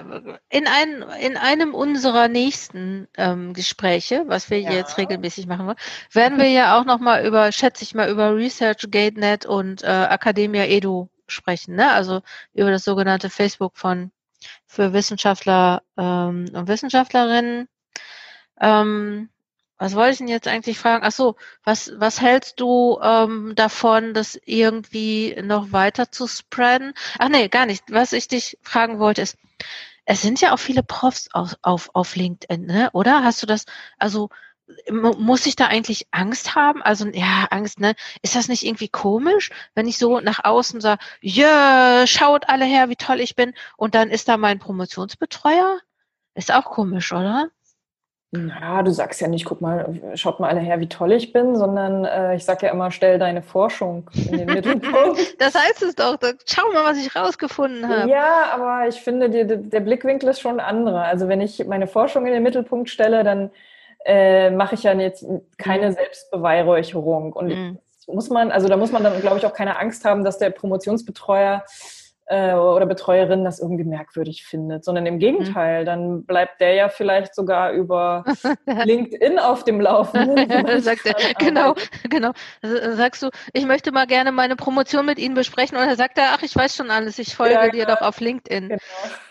[0.49, 4.71] in, ein, in einem unserer nächsten ähm, Gespräche, was wir ja.
[4.71, 5.77] jetzt regelmäßig machen wollen,
[6.11, 11.09] werden wir ja auch nochmal über, schätze ich mal, über ResearchGateNet und äh, Academia Edu
[11.27, 11.91] sprechen, ne?
[11.91, 12.21] Also
[12.53, 14.11] über das sogenannte Facebook von
[14.65, 17.67] für Wissenschaftler ähm, und Wissenschaftlerinnen.
[18.59, 19.29] Ähm,
[19.77, 21.05] was wollte ich denn jetzt eigentlich fragen?
[21.05, 26.93] Ach so, was, was hältst du ähm, davon, das irgendwie noch weiter zu spreaden?
[27.19, 27.83] Ach nee, gar nicht.
[27.89, 29.37] Was ich dich fragen wollte ist,
[30.05, 32.89] es sind ja auch viele Profs auf, auf, auf LinkedIn, ne?
[32.93, 33.23] oder?
[33.23, 33.65] Hast du das,
[33.99, 34.29] also
[34.89, 36.81] muss ich da eigentlich Angst haben?
[36.81, 37.95] Also ja, Angst, ne?
[38.21, 42.89] Ist das nicht irgendwie komisch, wenn ich so nach außen sage, ja, schaut alle her,
[42.89, 45.79] wie toll ich bin, und dann ist da mein Promotionsbetreuer?
[46.35, 47.49] Ist auch komisch, oder?
[48.31, 51.55] Na, du sagst ja nicht, guck mal, schaut mal alle her, wie toll ich bin,
[51.55, 55.35] sondern äh, ich sag ja immer, stell deine Forschung in den Mittelpunkt.
[55.39, 58.09] das heißt es doch, schau mal, was ich rausgefunden habe.
[58.09, 61.03] Ja, aber ich finde, die, der Blickwinkel ist schon ein anderer.
[61.03, 63.49] Also wenn ich meine Forschung in den Mittelpunkt stelle, dann
[64.03, 65.25] äh, mache ich ja jetzt
[65.57, 65.93] keine mhm.
[65.93, 67.31] Selbstbeweihräucherung.
[67.31, 67.79] Und mhm.
[68.07, 70.49] muss man, also da muss man dann, glaube ich, auch keine Angst haben, dass der
[70.49, 71.63] Promotionsbetreuer
[72.27, 75.85] äh, oder Betreuerin das irgendwie merkwürdig findet, sondern im Gegenteil, mhm.
[75.85, 78.25] dann bleibt der ja vielleicht sogar über
[78.65, 80.81] LinkedIn auf dem Laufenden.
[80.81, 81.75] Sagt er, genau,
[82.09, 82.33] genau.
[82.61, 86.33] Sagst du, ich möchte mal gerne meine Promotion mit Ihnen besprechen und dann sagt er,
[86.33, 87.95] ach, ich weiß schon alles, ich folge ja, dir genau.
[87.95, 88.77] doch auf LinkedIn.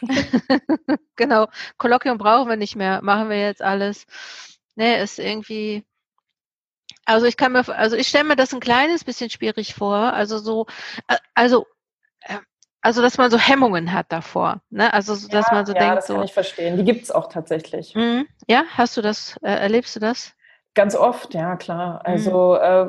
[0.01, 0.61] Genau.
[1.17, 1.47] genau.
[1.77, 4.07] Kolloquium brauchen wir nicht mehr, machen wir jetzt alles.
[4.75, 5.85] Nee, ist irgendwie,
[7.05, 9.97] also ich kann mir, also ich stelle mir das ein kleines bisschen schwierig vor.
[9.97, 10.67] Also so,
[11.09, 11.67] äh, also
[12.87, 14.94] also dass man so Hemmungen hat davor, ne?
[14.94, 16.14] Also dass ja, man so ja, denkt, das so.
[16.14, 16.77] kann ich verstehen.
[16.77, 17.96] Die gibt es auch tatsächlich.
[17.96, 18.29] Mhm.
[18.46, 20.35] Ja, hast du das, äh, erlebst du das?
[20.75, 21.94] Ganz oft, ja klar.
[21.94, 22.12] Mhm.
[22.12, 22.87] Also äh,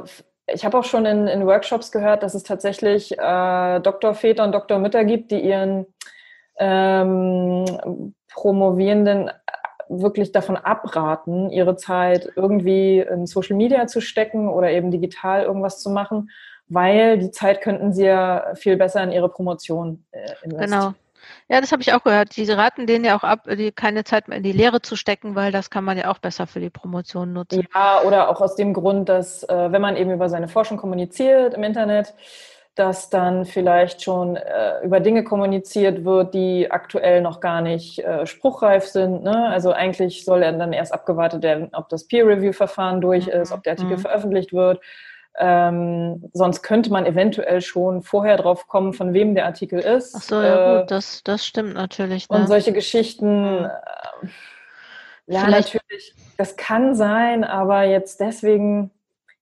[0.53, 5.03] ich habe auch schon in, in, Workshops gehört, dass es tatsächlich äh, Doktorväter und Doktormütter
[5.03, 5.87] gibt, die ihren
[6.59, 9.31] ähm, Promovierenden
[9.89, 15.81] wirklich davon abraten, ihre Zeit irgendwie in Social Media zu stecken oder eben digital irgendwas
[15.81, 16.29] zu machen,
[16.69, 20.59] weil die Zeit könnten sie ja viel besser in ihre Promotion äh, investieren.
[20.59, 20.93] Genau.
[21.49, 22.35] Ja, das habe ich auch gehört.
[22.35, 25.35] Die raten denen ja auch ab, die keine Zeit mehr in die Lehre zu stecken,
[25.35, 27.65] weil das kann man ja auch besser für die Promotion nutzen.
[27.73, 31.53] Ja, oder auch aus dem Grund, dass äh, wenn man eben über seine Forschung kommuniziert
[31.53, 32.13] im Internet,
[32.75, 38.25] dass dann vielleicht schon äh, über Dinge kommuniziert wird, die aktuell noch gar nicht äh,
[38.25, 39.23] spruchreif sind.
[39.23, 39.47] Ne?
[39.49, 43.33] Also eigentlich soll dann erst abgewartet werden, ob das Peer-Review-Verfahren durch mhm.
[43.33, 44.01] ist, ob der Artikel mhm.
[44.01, 44.79] veröffentlicht wird.
[45.39, 50.15] Ähm, sonst könnte man eventuell schon vorher drauf kommen, von wem der Artikel ist.
[50.15, 52.27] Ach so, ja äh, gut, das, das stimmt natürlich.
[52.29, 52.37] Ne?
[52.37, 53.69] Und solche Geschichten, äh,
[55.27, 55.75] ja, Vielleicht.
[55.75, 58.91] natürlich, das kann sein, aber jetzt deswegen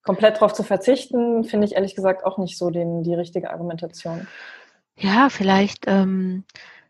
[0.04, 4.28] komplett darauf zu verzichten, finde ich ehrlich gesagt auch nicht so den, die richtige Argumentation.
[4.98, 6.46] Ja, vielleicht, ähm,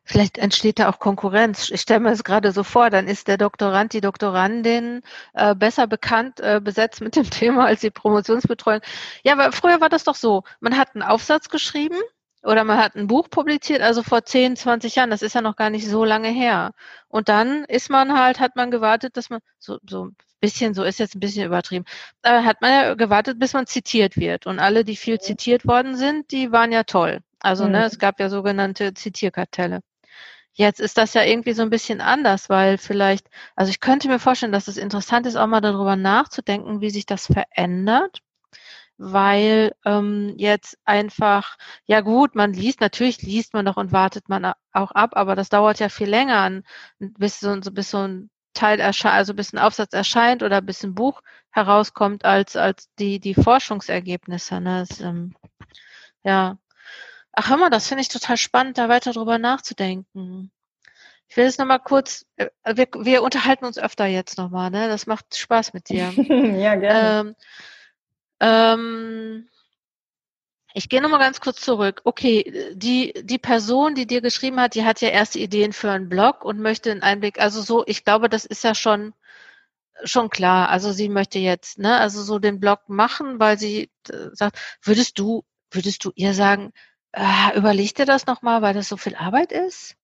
[0.05, 1.69] vielleicht entsteht da auch Konkurrenz.
[1.71, 5.01] Ich stelle mir das gerade so vor, dann ist der Doktorand, die Doktorandin
[5.33, 8.81] äh, besser bekannt, äh, besetzt mit dem Thema als die Promotionsbetreuung.
[9.23, 10.43] Ja, aber früher war das doch so.
[10.59, 11.97] Man hat einen Aufsatz geschrieben
[12.43, 15.55] oder man hat ein Buch publiziert, also vor 10, 20 Jahren, das ist ja noch
[15.55, 16.71] gar nicht so lange her.
[17.07, 20.83] Und dann ist man halt, hat man gewartet, dass man, so, so ein bisschen, so
[20.83, 21.85] ist jetzt ein bisschen übertrieben,
[22.21, 24.45] äh, hat man ja gewartet, bis man zitiert wird.
[24.45, 27.21] Und alle, die viel zitiert worden sind, die waren ja toll.
[27.39, 27.75] Also, ne, mhm.
[27.75, 29.81] ne, es gab ja sogenannte Zitierkartelle.
[30.55, 34.19] Jetzt ist das ja irgendwie so ein bisschen anders, weil vielleicht, also ich könnte mir
[34.19, 38.21] vorstellen, dass es interessant ist, auch mal darüber nachzudenken, wie sich das verändert
[38.97, 44.53] weil ähm, jetzt einfach, ja gut, man liest, natürlich liest man noch und wartet man
[44.71, 46.61] auch ab, aber das dauert ja viel länger,
[46.99, 50.95] bis, so, bis so ein Teil erscheint, also bis ein Aufsatz erscheint oder bis ein
[50.95, 54.61] Buch herauskommt, als, als die, die Forschungsergebnisse.
[54.61, 54.85] Ne?
[54.87, 55.35] Das, ähm,
[56.23, 56.57] ja.
[57.35, 60.51] Ach, hör mal, das finde ich total spannend, da weiter drüber nachzudenken.
[61.27, 64.87] Ich will jetzt nochmal kurz, äh, wir, wir unterhalten uns öfter jetzt nochmal, ne?
[64.87, 66.11] Das macht Spaß mit dir.
[66.59, 67.19] ja, gerne.
[67.19, 67.35] Ähm,
[68.39, 69.49] ähm,
[70.73, 72.01] ich gehe nochmal ganz kurz zurück.
[72.03, 76.09] Okay, die, die Person, die dir geschrieben hat, die hat ja erste Ideen für einen
[76.09, 77.39] Blog und möchte einen Einblick.
[77.39, 79.13] Also so, ich glaube, das ist ja schon,
[80.03, 80.69] schon klar.
[80.69, 85.17] Also sie möchte jetzt, ne, also so den Blog machen, weil sie äh, sagt, würdest
[85.17, 86.73] du, würdest du ihr sagen,
[87.15, 89.95] äh, überleg dir das nochmal, weil das so viel Arbeit ist?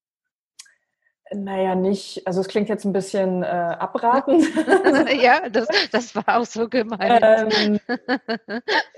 [1.34, 3.46] Naja, nicht, also es klingt jetzt ein bisschen äh,
[3.80, 4.46] abratend.
[5.22, 7.22] ja, das, das war auch so gemeint.
[7.24, 7.80] Ähm,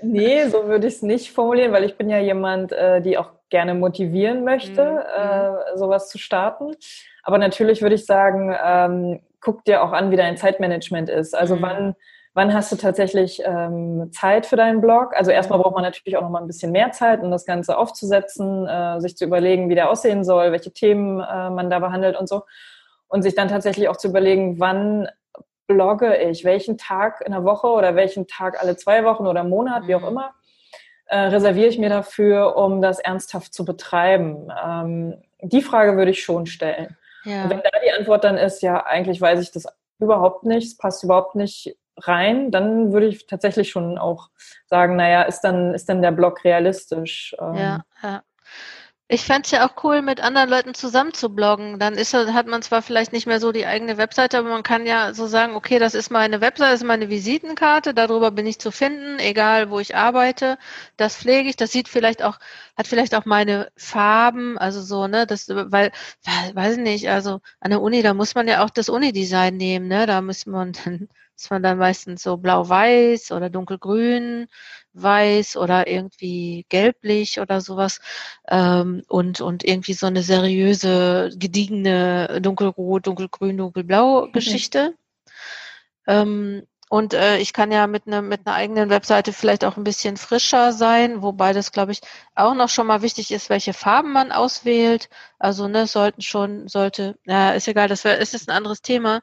[0.02, 3.30] nee, so würde ich es nicht formulieren, weil ich bin ja jemand, äh, die auch
[3.50, 5.74] gerne motivieren möchte, mhm.
[5.74, 6.74] äh, sowas zu starten.
[7.22, 11.36] Aber natürlich würde ich sagen, ähm, guck dir auch an, wie dein Zeitmanagement ist.
[11.36, 11.62] Also mhm.
[11.62, 11.94] wann
[12.36, 15.14] Wann hast du tatsächlich ähm, Zeit für deinen Blog?
[15.14, 17.78] Also erstmal braucht man natürlich auch noch mal ein bisschen mehr Zeit, um das Ganze
[17.78, 22.18] aufzusetzen, äh, sich zu überlegen, wie der aussehen soll, welche Themen äh, man da behandelt
[22.18, 22.42] und so.
[23.06, 25.08] Und sich dann tatsächlich auch zu überlegen, wann
[25.68, 29.86] blogge ich, welchen Tag in der Woche oder welchen Tag alle zwei Wochen oder Monat,
[29.86, 30.08] wie auch mhm.
[30.08, 30.34] immer,
[31.06, 34.48] äh, reserviere ich mir dafür, um das ernsthaft zu betreiben.
[34.66, 36.96] Ähm, die Frage würde ich schon stellen.
[37.24, 37.44] Ja.
[37.44, 39.66] Und wenn da die Antwort dann ist, ja, eigentlich weiß ich das
[40.00, 44.30] überhaupt nicht, es passt überhaupt nicht rein, dann würde ich tatsächlich schon auch
[44.66, 47.34] sagen, naja, ist dann, ist dann der Blog realistisch?
[47.40, 47.54] Ähm.
[47.54, 48.22] Ja, ja.
[49.08, 51.78] Ich fände es ja auch cool, mit anderen Leuten zusammen zu bloggen.
[51.78, 54.86] Dann ist, hat man zwar vielleicht nicht mehr so die eigene Webseite, aber man kann
[54.86, 58.58] ja so sagen, okay, das ist meine Webseite, das ist meine Visitenkarte, darüber bin ich
[58.58, 60.56] zu finden, egal wo ich arbeite.
[60.96, 62.38] Das pflege ich, das sieht vielleicht auch,
[62.78, 65.92] hat vielleicht auch meine Farben, also so, ne, das, weil,
[66.54, 69.86] weiß ich nicht, also an der Uni, da muss man ja auch das Uni-Design nehmen,
[69.88, 74.46] ne, da muss man dann ist man dann meistens so blau-weiß oder dunkelgrün,
[74.94, 78.00] weiß oder irgendwie gelblich oder sowas
[78.48, 84.90] ähm, und und irgendwie so eine seriöse, gediegene dunkelrot, dunkelgrün, dunkelblau Geschichte.
[84.90, 84.94] Mhm.
[86.06, 89.84] Ähm, und äh, ich kann ja mit, ne, mit einer eigenen Webseite vielleicht auch ein
[89.84, 92.00] bisschen frischer sein, wobei das, glaube ich,
[92.34, 95.08] auch noch schon mal wichtig ist, welche Farben man auswählt.
[95.38, 99.22] Also ne, sollten schon, sollte, ja, ist egal, das wär, ist jetzt ein anderes Thema.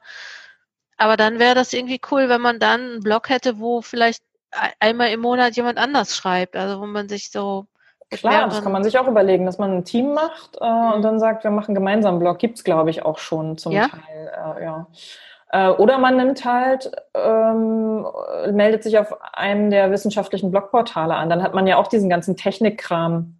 [0.98, 4.22] Aber dann wäre das irgendwie cool, wenn man dann einen Blog hätte, wo vielleicht
[4.80, 7.66] einmal im Monat jemand anders schreibt, also wo man sich so
[8.10, 10.92] Klar, das kann man sich auch überlegen, dass man ein Team macht äh, mhm.
[10.92, 12.38] und dann sagt, wir machen gemeinsam einen Blog.
[12.38, 13.88] Gibt es, glaube ich, auch schon zum ja?
[13.88, 14.56] Teil.
[14.58, 14.86] Äh, ja.
[15.50, 18.06] Äh, oder man nimmt halt, ähm,
[18.50, 21.30] meldet sich auf einem der wissenschaftlichen Blogportale an.
[21.30, 23.38] Dann hat man ja auch diesen ganzen Technikkram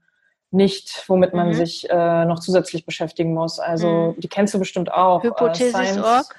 [0.50, 1.54] nicht, womit man mhm.
[1.54, 3.58] sich äh, noch zusätzlich beschäftigen muss.
[3.58, 4.20] Also mhm.
[4.20, 5.22] die kennst du bestimmt auch.
[5.22, 6.26] Äh, Hypothesis.org.
[6.30, 6.34] Äh,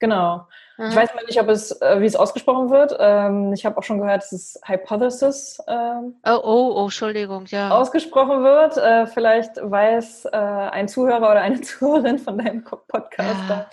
[0.00, 0.46] genau.
[0.76, 0.90] Mhm.
[0.90, 2.96] Ich weiß mal nicht, ob es, äh, wie es ausgesprochen wird.
[2.98, 7.70] Ähm, ich habe auch schon gehört, dass es Hypothesis ähm, oh, oh, oh, Entschuldigung, ja.
[7.70, 8.76] ausgesprochen wird.
[8.76, 13.66] Äh, vielleicht weiß äh, ein Zuhörer oder eine Zuhörerin von deinem Podcast ja.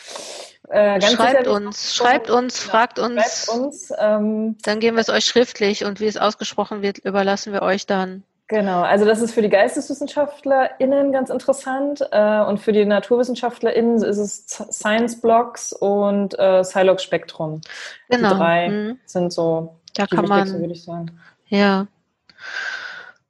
[0.70, 3.46] Äh, schreibt uns, schreibt uns, ja, fragt uns.
[3.46, 7.52] Schreibt uns ähm, dann geben wir es euch schriftlich und wie es ausgesprochen wird, überlassen
[7.52, 8.24] wir euch dann.
[8.48, 14.18] Genau, also das ist für die GeisteswissenschaftlerInnen ganz interessant äh, und für die NaturwissenschaftlerInnen ist
[14.18, 17.62] es Science Blocks und äh, Silox Spektrum.
[18.10, 18.30] Genau.
[18.30, 19.00] Die drei mhm.
[19.06, 21.20] sind so da kann man, würde ich sagen.
[21.48, 21.88] Ja.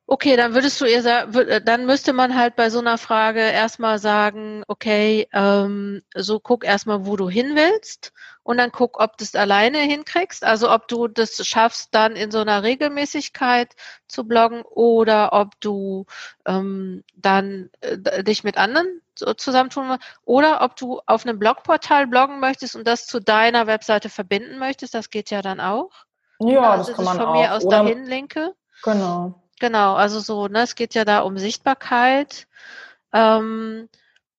[0.06, 3.40] Okay, dann würdest du ihr sagen, äh, dann müsste man halt bei so einer Frage
[3.40, 8.12] erstmal sagen, okay, ähm, so guck erstmal, wo du hin willst
[8.44, 12.32] und dann guck, ob du es alleine hinkriegst, also ob du das schaffst, dann in
[12.32, 13.74] so einer Regelmäßigkeit
[14.08, 16.06] zu bloggen oder ob du
[16.46, 22.42] ähm, dann äh, dich mit anderen so zusammentun oder ob du auf einem Blogportal bloggen
[22.42, 25.92] möchtest und das zu deiner Webseite verbinden möchtest, das geht ja dann auch.
[26.40, 27.34] Ja, also das kann man von auch.
[27.34, 28.54] mir aus oder, dahin linke.
[28.84, 29.43] Genau.
[29.60, 32.48] Genau, also so, ne, es geht ja da um Sichtbarkeit.
[33.14, 33.90] Ähm,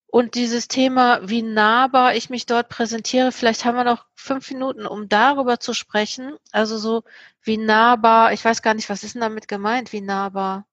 [0.07, 4.87] und dieses Thema, wie nahbar ich mich dort präsentiere, vielleicht haben wir noch fünf Minuten,
[4.87, 6.37] um darüber zu sprechen.
[6.53, 7.03] Also so,
[7.42, 10.66] wie nahbar, ich weiß gar nicht, was ist denn damit gemeint, wie nahbar?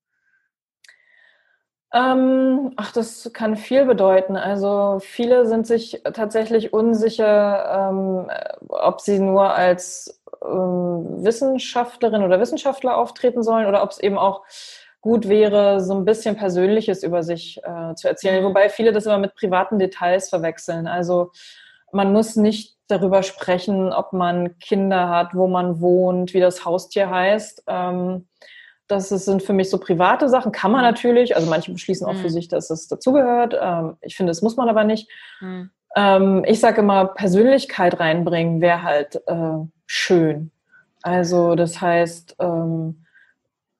[1.93, 4.37] Ähm, ach, das kann viel bedeuten.
[4.37, 8.31] Also viele sind sich tatsächlich unsicher, ähm,
[8.69, 14.43] ob sie nur als ähm, Wissenschaftlerin oder Wissenschaftler auftreten sollen oder ob es eben auch
[15.01, 18.43] gut wäre, so ein bisschen Persönliches über sich äh, zu erzählen.
[18.43, 18.49] Mhm.
[18.49, 20.87] Wobei viele das immer mit privaten Details verwechseln.
[20.87, 21.31] Also
[21.91, 27.09] man muss nicht darüber sprechen, ob man Kinder hat, wo man wohnt, wie das Haustier
[27.09, 27.63] heißt.
[27.67, 28.27] Ähm,
[28.87, 30.51] das sind für mich so private Sachen.
[30.51, 30.91] Kann man mhm.
[30.91, 31.35] natürlich.
[31.35, 32.17] Also manche beschließen auch mhm.
[32.19, 33.57] für sich, dass es dazugehört.
[33.59, 35.09] Ähm, ich finde, das muss man aber nicht.
[35.39, 35.71] Mhm.
[35.95, 40.51] Ähm, ich sage immer, Persönlichkeit reinbringen wäre halt äh, schön.
[41.01, 43.05] Also das heißt, ähm,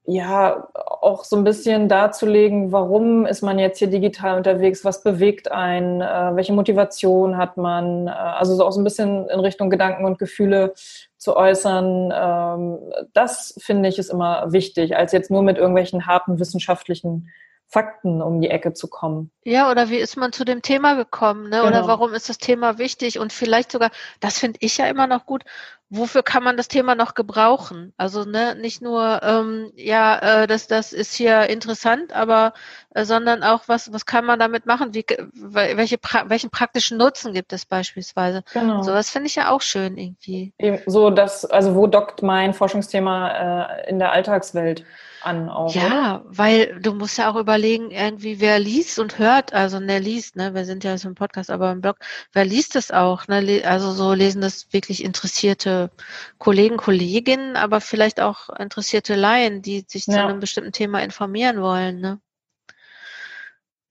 [0.03, 5.51] ja, auch so ein bisschen darzulegen, warum ist man jetzt hier digital unterwegs, was bewegt
[5.51, 9.69] einen, äh, welche Motivation hat man, äh, also so auch so ein bisschen in Richtung
[9.69, 10.73] Gedanken und Gefühle
[11.17, 12.79] zu äußern, ähm,
[13.13, 17.29] das finde ich ist immer wichtig, als jetzt nur mit irgendwelchen harten wissenschaftlichen
[17.71, 19.31] Fakten um die Ecke zu kommen.
[19.45, 21.61] Ja, oder wie ist man zu dem Thema gekommen, ne?
[21.61, 21.67] Genau.
[21.67, 23.17] Oder warum ist das Thema wichtig?
[23.17, 25.45] Und vielleicht sogar, das finde ich ja immer noch gut,
[25.89, 27.93] wofür kann man das Thema noch gebrauchen?
[27.95, 32.51] Also ne, nicht nur, ähm, ja, äh, das, das ist hier interessant, aber
[32.93, 34.93] äh, sondern auch, was, was kann man damit machen?
[34.93, 38.43] Wie, welche, welchen praktischen Nutzen gibt es beispielsweise?
[38.51, 38.83] Genau.
[38.83, 40.51] So, das finde ich ja auch schön irgendwie.
[40.57, 44.83] Eben so, dass, also wo dockt mein Forschungsthema äh, in der Alltagswelt?
[45.23, 45.73] An auch.
[45.73, 46.23] Ja, oder?
[46.25, 50.53] weil du musst ja auch überlegen, irgendwie wer liest und hört, also ne liest, ne,
[50.53, 51.97] wir sind ja so im Podcast, aber im Blog,
[52.33, 55.91] wer liest es auch, ne, also so lesen das wirklich interessierte
[56.37, 60.13] Kollegen, Kolleginnen, aber vielleicht auch interessierte Laien, die sich ja.
[60.13, 62.19] zu einem bestimmten Thema informieren wollen, ne.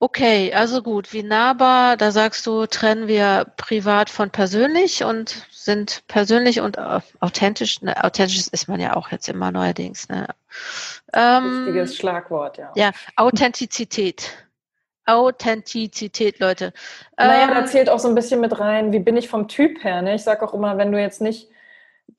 [0.02, 6.02] Okay, also gut, wie nahbar, da sagst du, trennen wir privat von persönlich und sind
[6.08, 6.78] persönlich und
[7.20, 7.82] authentisch.
[7.82, 10.08] Ne, authentisch ist man ja auch jetzt immer neuerdings.
[10.08, 10.26] Ne?
[11.12, 12.72] Ähm, Wichtiges Schlagwort, ja.
[12.76, 14.30] Ja, Authentizität.
[15.04, 16.72] Authentizität, Leute.
[17.18, 19.84] Naja, ähm, da zählt auch so ein bisschen mit rein, wie bin ich vom Typ
[19.84, 20.00] her.
[20.00, 20.14] Ne?
[20.14, 21.49] Ich sage auch immer, wenn du jetzt nicht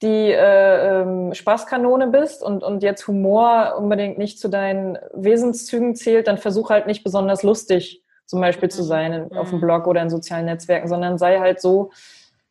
[0.02, 6.28] die äh, ähm, Spaßkanone bist und, und jetzt Humor unbedingt nicht zu deinen Wesenszügen zählt,
[6.28, 8.88] dann versuch halt nicht besonders lustig zum Beispiel zu mhm.
[8.88, 9.62] sein in, auf dem mhm.
[9.64, 11.92] Blog oder in sozialen Netzwerken, sondern sei halt so,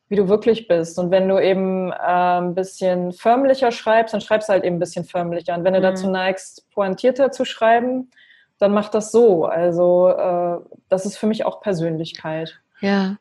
[0.09, 0.99] wie du wirklich bist.
[0.99, 4.79] Und wenn du eben äh, ein bisschen förmlicher schreibst, dann schreibst du halt eben ein
[4.79, 5.55] bisschen förmlicher.
[5.55, 5.83] Und wenn du mhm.
[5.83, 8.11] dazu neigst, pointierter zu schreiben,
[8.59, 9.45] dann mach das so.
[9.45, 10.57] Also äh,
[10.89, 12.59] das ist für mich auch Persönlichkeit.
[12.81, 13.17] Ja,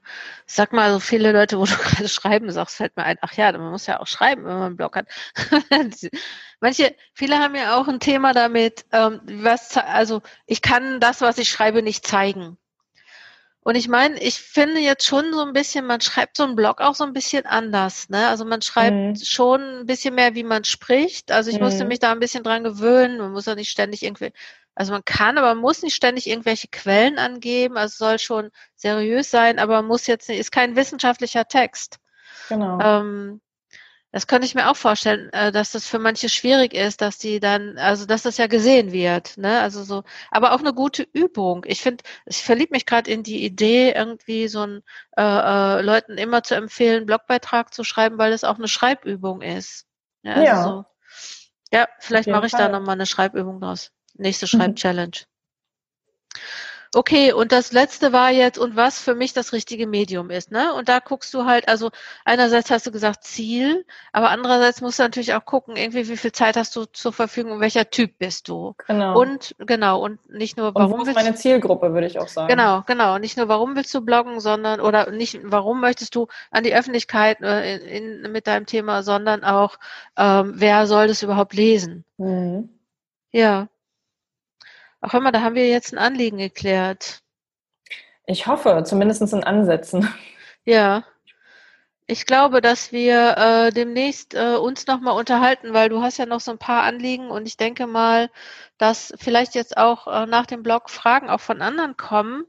[0.46, 3.52] sag mal, so viele Leute, wo du gerade schreiben sagst, fällt mir ein, ach ja,
[3.52, 5.06] man muss ja auch schreiben, wenn man einen Blog hat.
[6.60, 11.38] Manche, viele haben ja auch ein Thema damit, ähm, was, also ich kann das, was
[11.38, 12.58] ich schreibe, nicht zeigen.
[13.70, 16.80] Und ich meine, ich finde jetzt schon so ein bisschen, man schreibt so einen Blog
[16.80, 18.26] auch so ein bisschen anders, ne?
[18.26, 19.16] Also man schreibt mhm.
[19.16, 21.30] schon ein bisschen mehr, wie man spricht.
[21.30, 21.66] Also ich mhm.
[21.66, 23.18] musste mich da ein bisschen dran gewöhnen.
[23.18, 24.32] Man muss ja nicht ständig irgendwie
[24.74, 27.76] also man kann, aber man muss nicht ständig irgendwelche Quellen angeben.
[27.76, 31.98] Also es soll schon seriös sein, aber man muss jetzt ist kein wissenschaftlicher Text.
[32.48, 32.80] Genau.
[32.80, 33.40] Ähm,
[34.12, 37.38] das könnte ich mir auch vorstellen, äh, dass das für manche schwierig ist, dass die
[37.38, 39.60] dann, also dass das ja gesehen wird, ne?
[39.60, 41.64] Also so, aber auch eine gute Übung.
[41.66, 44.82] Ich finde, ich verliebe mich gerade in die Idee, irgendwie so ein
[45.16, 49.86] äh, äh, Leuten immer zu empfehlen, Blogbeitrag zu schreiben, weil es auch eine Schreibübung ist.
[50.22, 50.64] Ja, also ja.
[50.64, 50.84] So.
[51.72, 52.68] ja vielleicht mache ich Fall.
[52.68, 53.92] da nochmal eine Schreibübung draus.
[54.14, 54.48] Nächste mhm.
[54.48, 55.29] Schreibchallenge.
[56.92, 60.74] Okay, und das letzte war jetzt, und was für mich das richtige Medium ist, ne?
[60.74, 61.90] Und da guckst du halt, also
[62.24, 66.32] einerseits hast du gesagt Ziel, aber andererseits musst du natürlich auch gucken, irgendwie, wie viel
[66.32, 68.74] Zeit hast du zur Verfügung und welcher Typ bist du.
[68.88, 69.20] Genau.
[69.20, 70.94] Und genau, und nicht nur, warum.
[70.94, 72.48] Und wo ist meine Zielgruppe, würde ich auch sagen.
[72.48, 73.18] Genau, genau.
[73.18, 77.40] Nicht nur, warum willst du bloggen, sondern, oder nicht, warum möchtest du an die Öffentlichkeit
[77.40, 79.78] äh, in, in, mit deinem Thema, sondern auch,
[80.16, 82.04] ähm, wer soll das überhaupt lesen?
[82.18, 82.68] Mhm.
[83.30, 83.68] Ja.
[85.00, 87.20] Auch immer, da haben wir jetzt ein Anliegen geklärt.
[88.26, 90.12] Ich hoffe, zumindest in Ansätzen.
[90.64, 91.04] Ja.
[92.06, 96.40] Ich glaube, dass wir äh, demnächst äh, uns nochmal unterhalten, weil du hast ja noch
[96.40, 98.30] so ein paar Anliegen und ich denke mal,
[98.78, 102.46] dass vielleicht jetzt auch äh, nach dem Blog Fragen auch von anderen kommen.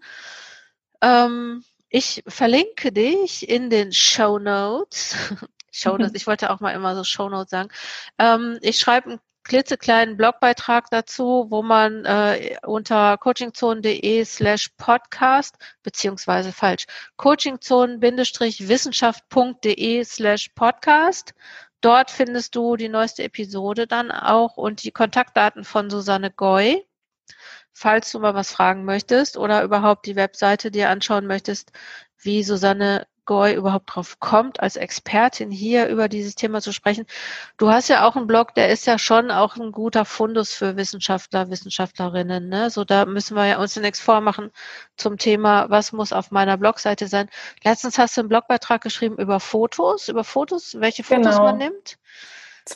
[1.01, 5.15] Ähm, ich verlinke dich in den Show Notes.
[5.71, 7.69] Show Notes, ich wollte auch mal immer so Show Notes sagen.
[8.17, 9.19] Ähm, ich schreibe ein
[9.51, 16.85] klitzekleinen Blogbeitrag dazu, wo man äh, unter coachingzone.de slash podcast, beziehungsweise falsch,
[17.17, 21.33] coachingzonen-wissenschaft.de slash podcast.
[21.81, 26.87] Dort findest du die neueste Episode dann auch und die Kontaktdaten von Susanne Goy.
[27.73, 31.73] Falls du mal was fragen möchtest oder überhaupt die Webseite dir anschauen möchtest,
[32.21, 37.05] wie Susanne Goy überhaupt drauf kommt, als Expertin hier über dieses Thema zu sprechen.
[37.55, 40.75] Du hast ja auch einen Blog, der ist ja schon auch ein guter Fundus für
[40.75, 42.49] Wissenschaftler, Wissenschaftlerinnen.
[42.49, 42.69] Ne?
[42.69, 44.51] So, da müssen wir ja uns nichts vormachen
[44.97, 47.29] zum Thema, was muss auf meiner Blogseite sein.
[47.63, 51.43] Letztens hast du einen Blogbeitrag geschrieben über Fotos, über Fotos, welche Fotos genau.
[51.43, 51.99] man nimmt.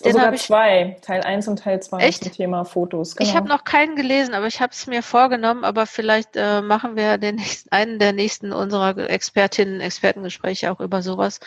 [0.03, 2.23] Den Sogar ich, zwei, Teil 1 und Teil 2 echt?
[2.23, 3.15] zum Thema Fotos.
[3.15, 3.29] Genau.
[3.29, 6.95] Ich habe noch keinen gelesen, aber ich habe es mir vorgenommen, aber vielleicht äh, machen
[6.95, 11.39] wir den nächsten, einen der nächsten unserer Expertinnen, Expertengespräche auch über sowas.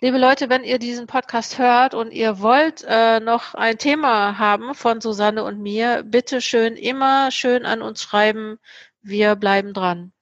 [0.00, 4.74] Liebe Leute, wenn ihr diesen Podcast hört und ihr wollt äh, noch ein Thema haben
[4.74, 8.58] von Susanne und mir, bitte schön immer schön an uns schreiben.
[9.00, 10.12] Wir bleiben dran.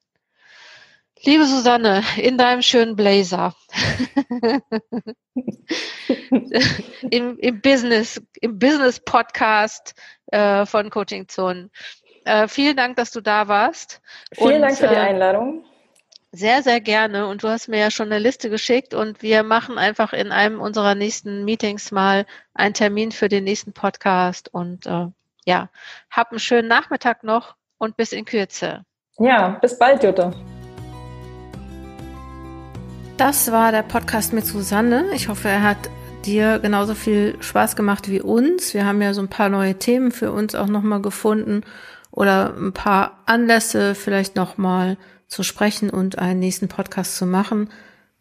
[1.25, 3.55] Liebe Susanne, in deinem schönen Blazer.
[7.09, 9.95] Im, Im Business, im Business Podcast
[10.27, 11.71] äh, von Coaching Zone.
[12.25, 14.01] Äh, vielen Dank, dass du da warst.
[14.33, 15.65] Vielen und, Dank für die äh, Einladung.
[16.31, 17.25] Sehr, sehr gerne.
[17.25, 20.61] Und du hast mir ja schon eine Liste geschickt und wir machen einfach in einem
[20.61, 24.53] unserer nächsten Meetings mal einen Termin für den nächsten Podcast.
[24.53, 25.07] Und äh,
[25.45, 25.69] ja,
[26.11, 28.85] hab einen schönen Nachmittag noch und bis in Kürze.
[29.17, 30.31] Ja, bis bald, Jutta.
[33.17, 35.05] Das war der Podcast mit Susanne.
[35.13, 35.89] Ich hoffe, er hat
[36.25, 38.73] dir genauso viel Spaß gemacht wie uns.
[38.73, 41.61] Wir haben ja so ein paar neue Themen für uns auch nochmal gefunden
[42.11, 44.97] oder ein paar Anlässe vielleicht nochmal
[45.27, 47.69] zu sprechen und einen nächsten Podcast zu machen.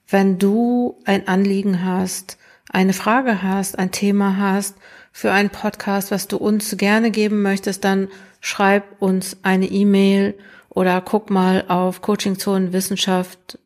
[0.06, 2.38] Wenn du ein Anliegen hast,
[2.70, 4.76] eine Frage hast, ein Thema hast
[5.10, 8.06] für einen Podcast, was du uns gerne geben möchtest, dann
[8.40, 10.38] schreib uns eine E-Mail
[10.68, 13.58] oder guck mal auf Coachingzonen Wissenschaft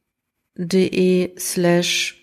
[0.59, 2.17] de slash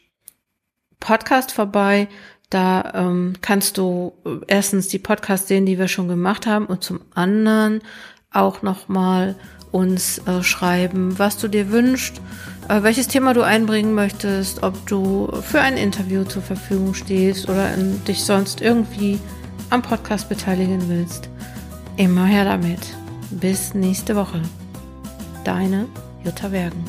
[1.00, 2.08] Podcast vorbei.
[2.50, 4.14] Da ähm, kannst du
[4.48, 7.82] erstens die Podcasts sehen, die wir schon gemacht haben und zum anderen
[8.32, 9.36] auch nochmal
[9.72, 12.22] uns äh, schreiben, was du dir wünschst,
[12.70, 17.74] äh, welches Thema du einbringen möchtest, ob du für ein Interview zur Verfügung stehst oder
[17.74, 19.20] in, dich sonst irgendwie
[19.70, 21.30] am Podcast beteiligen willst.
[21.98, 22.80] Immer her damit.
[23.32, 24.42] Bis nächste Woche.
[25.44, 25.88] Deine
[26.24, 26.86] Jutta Wergen.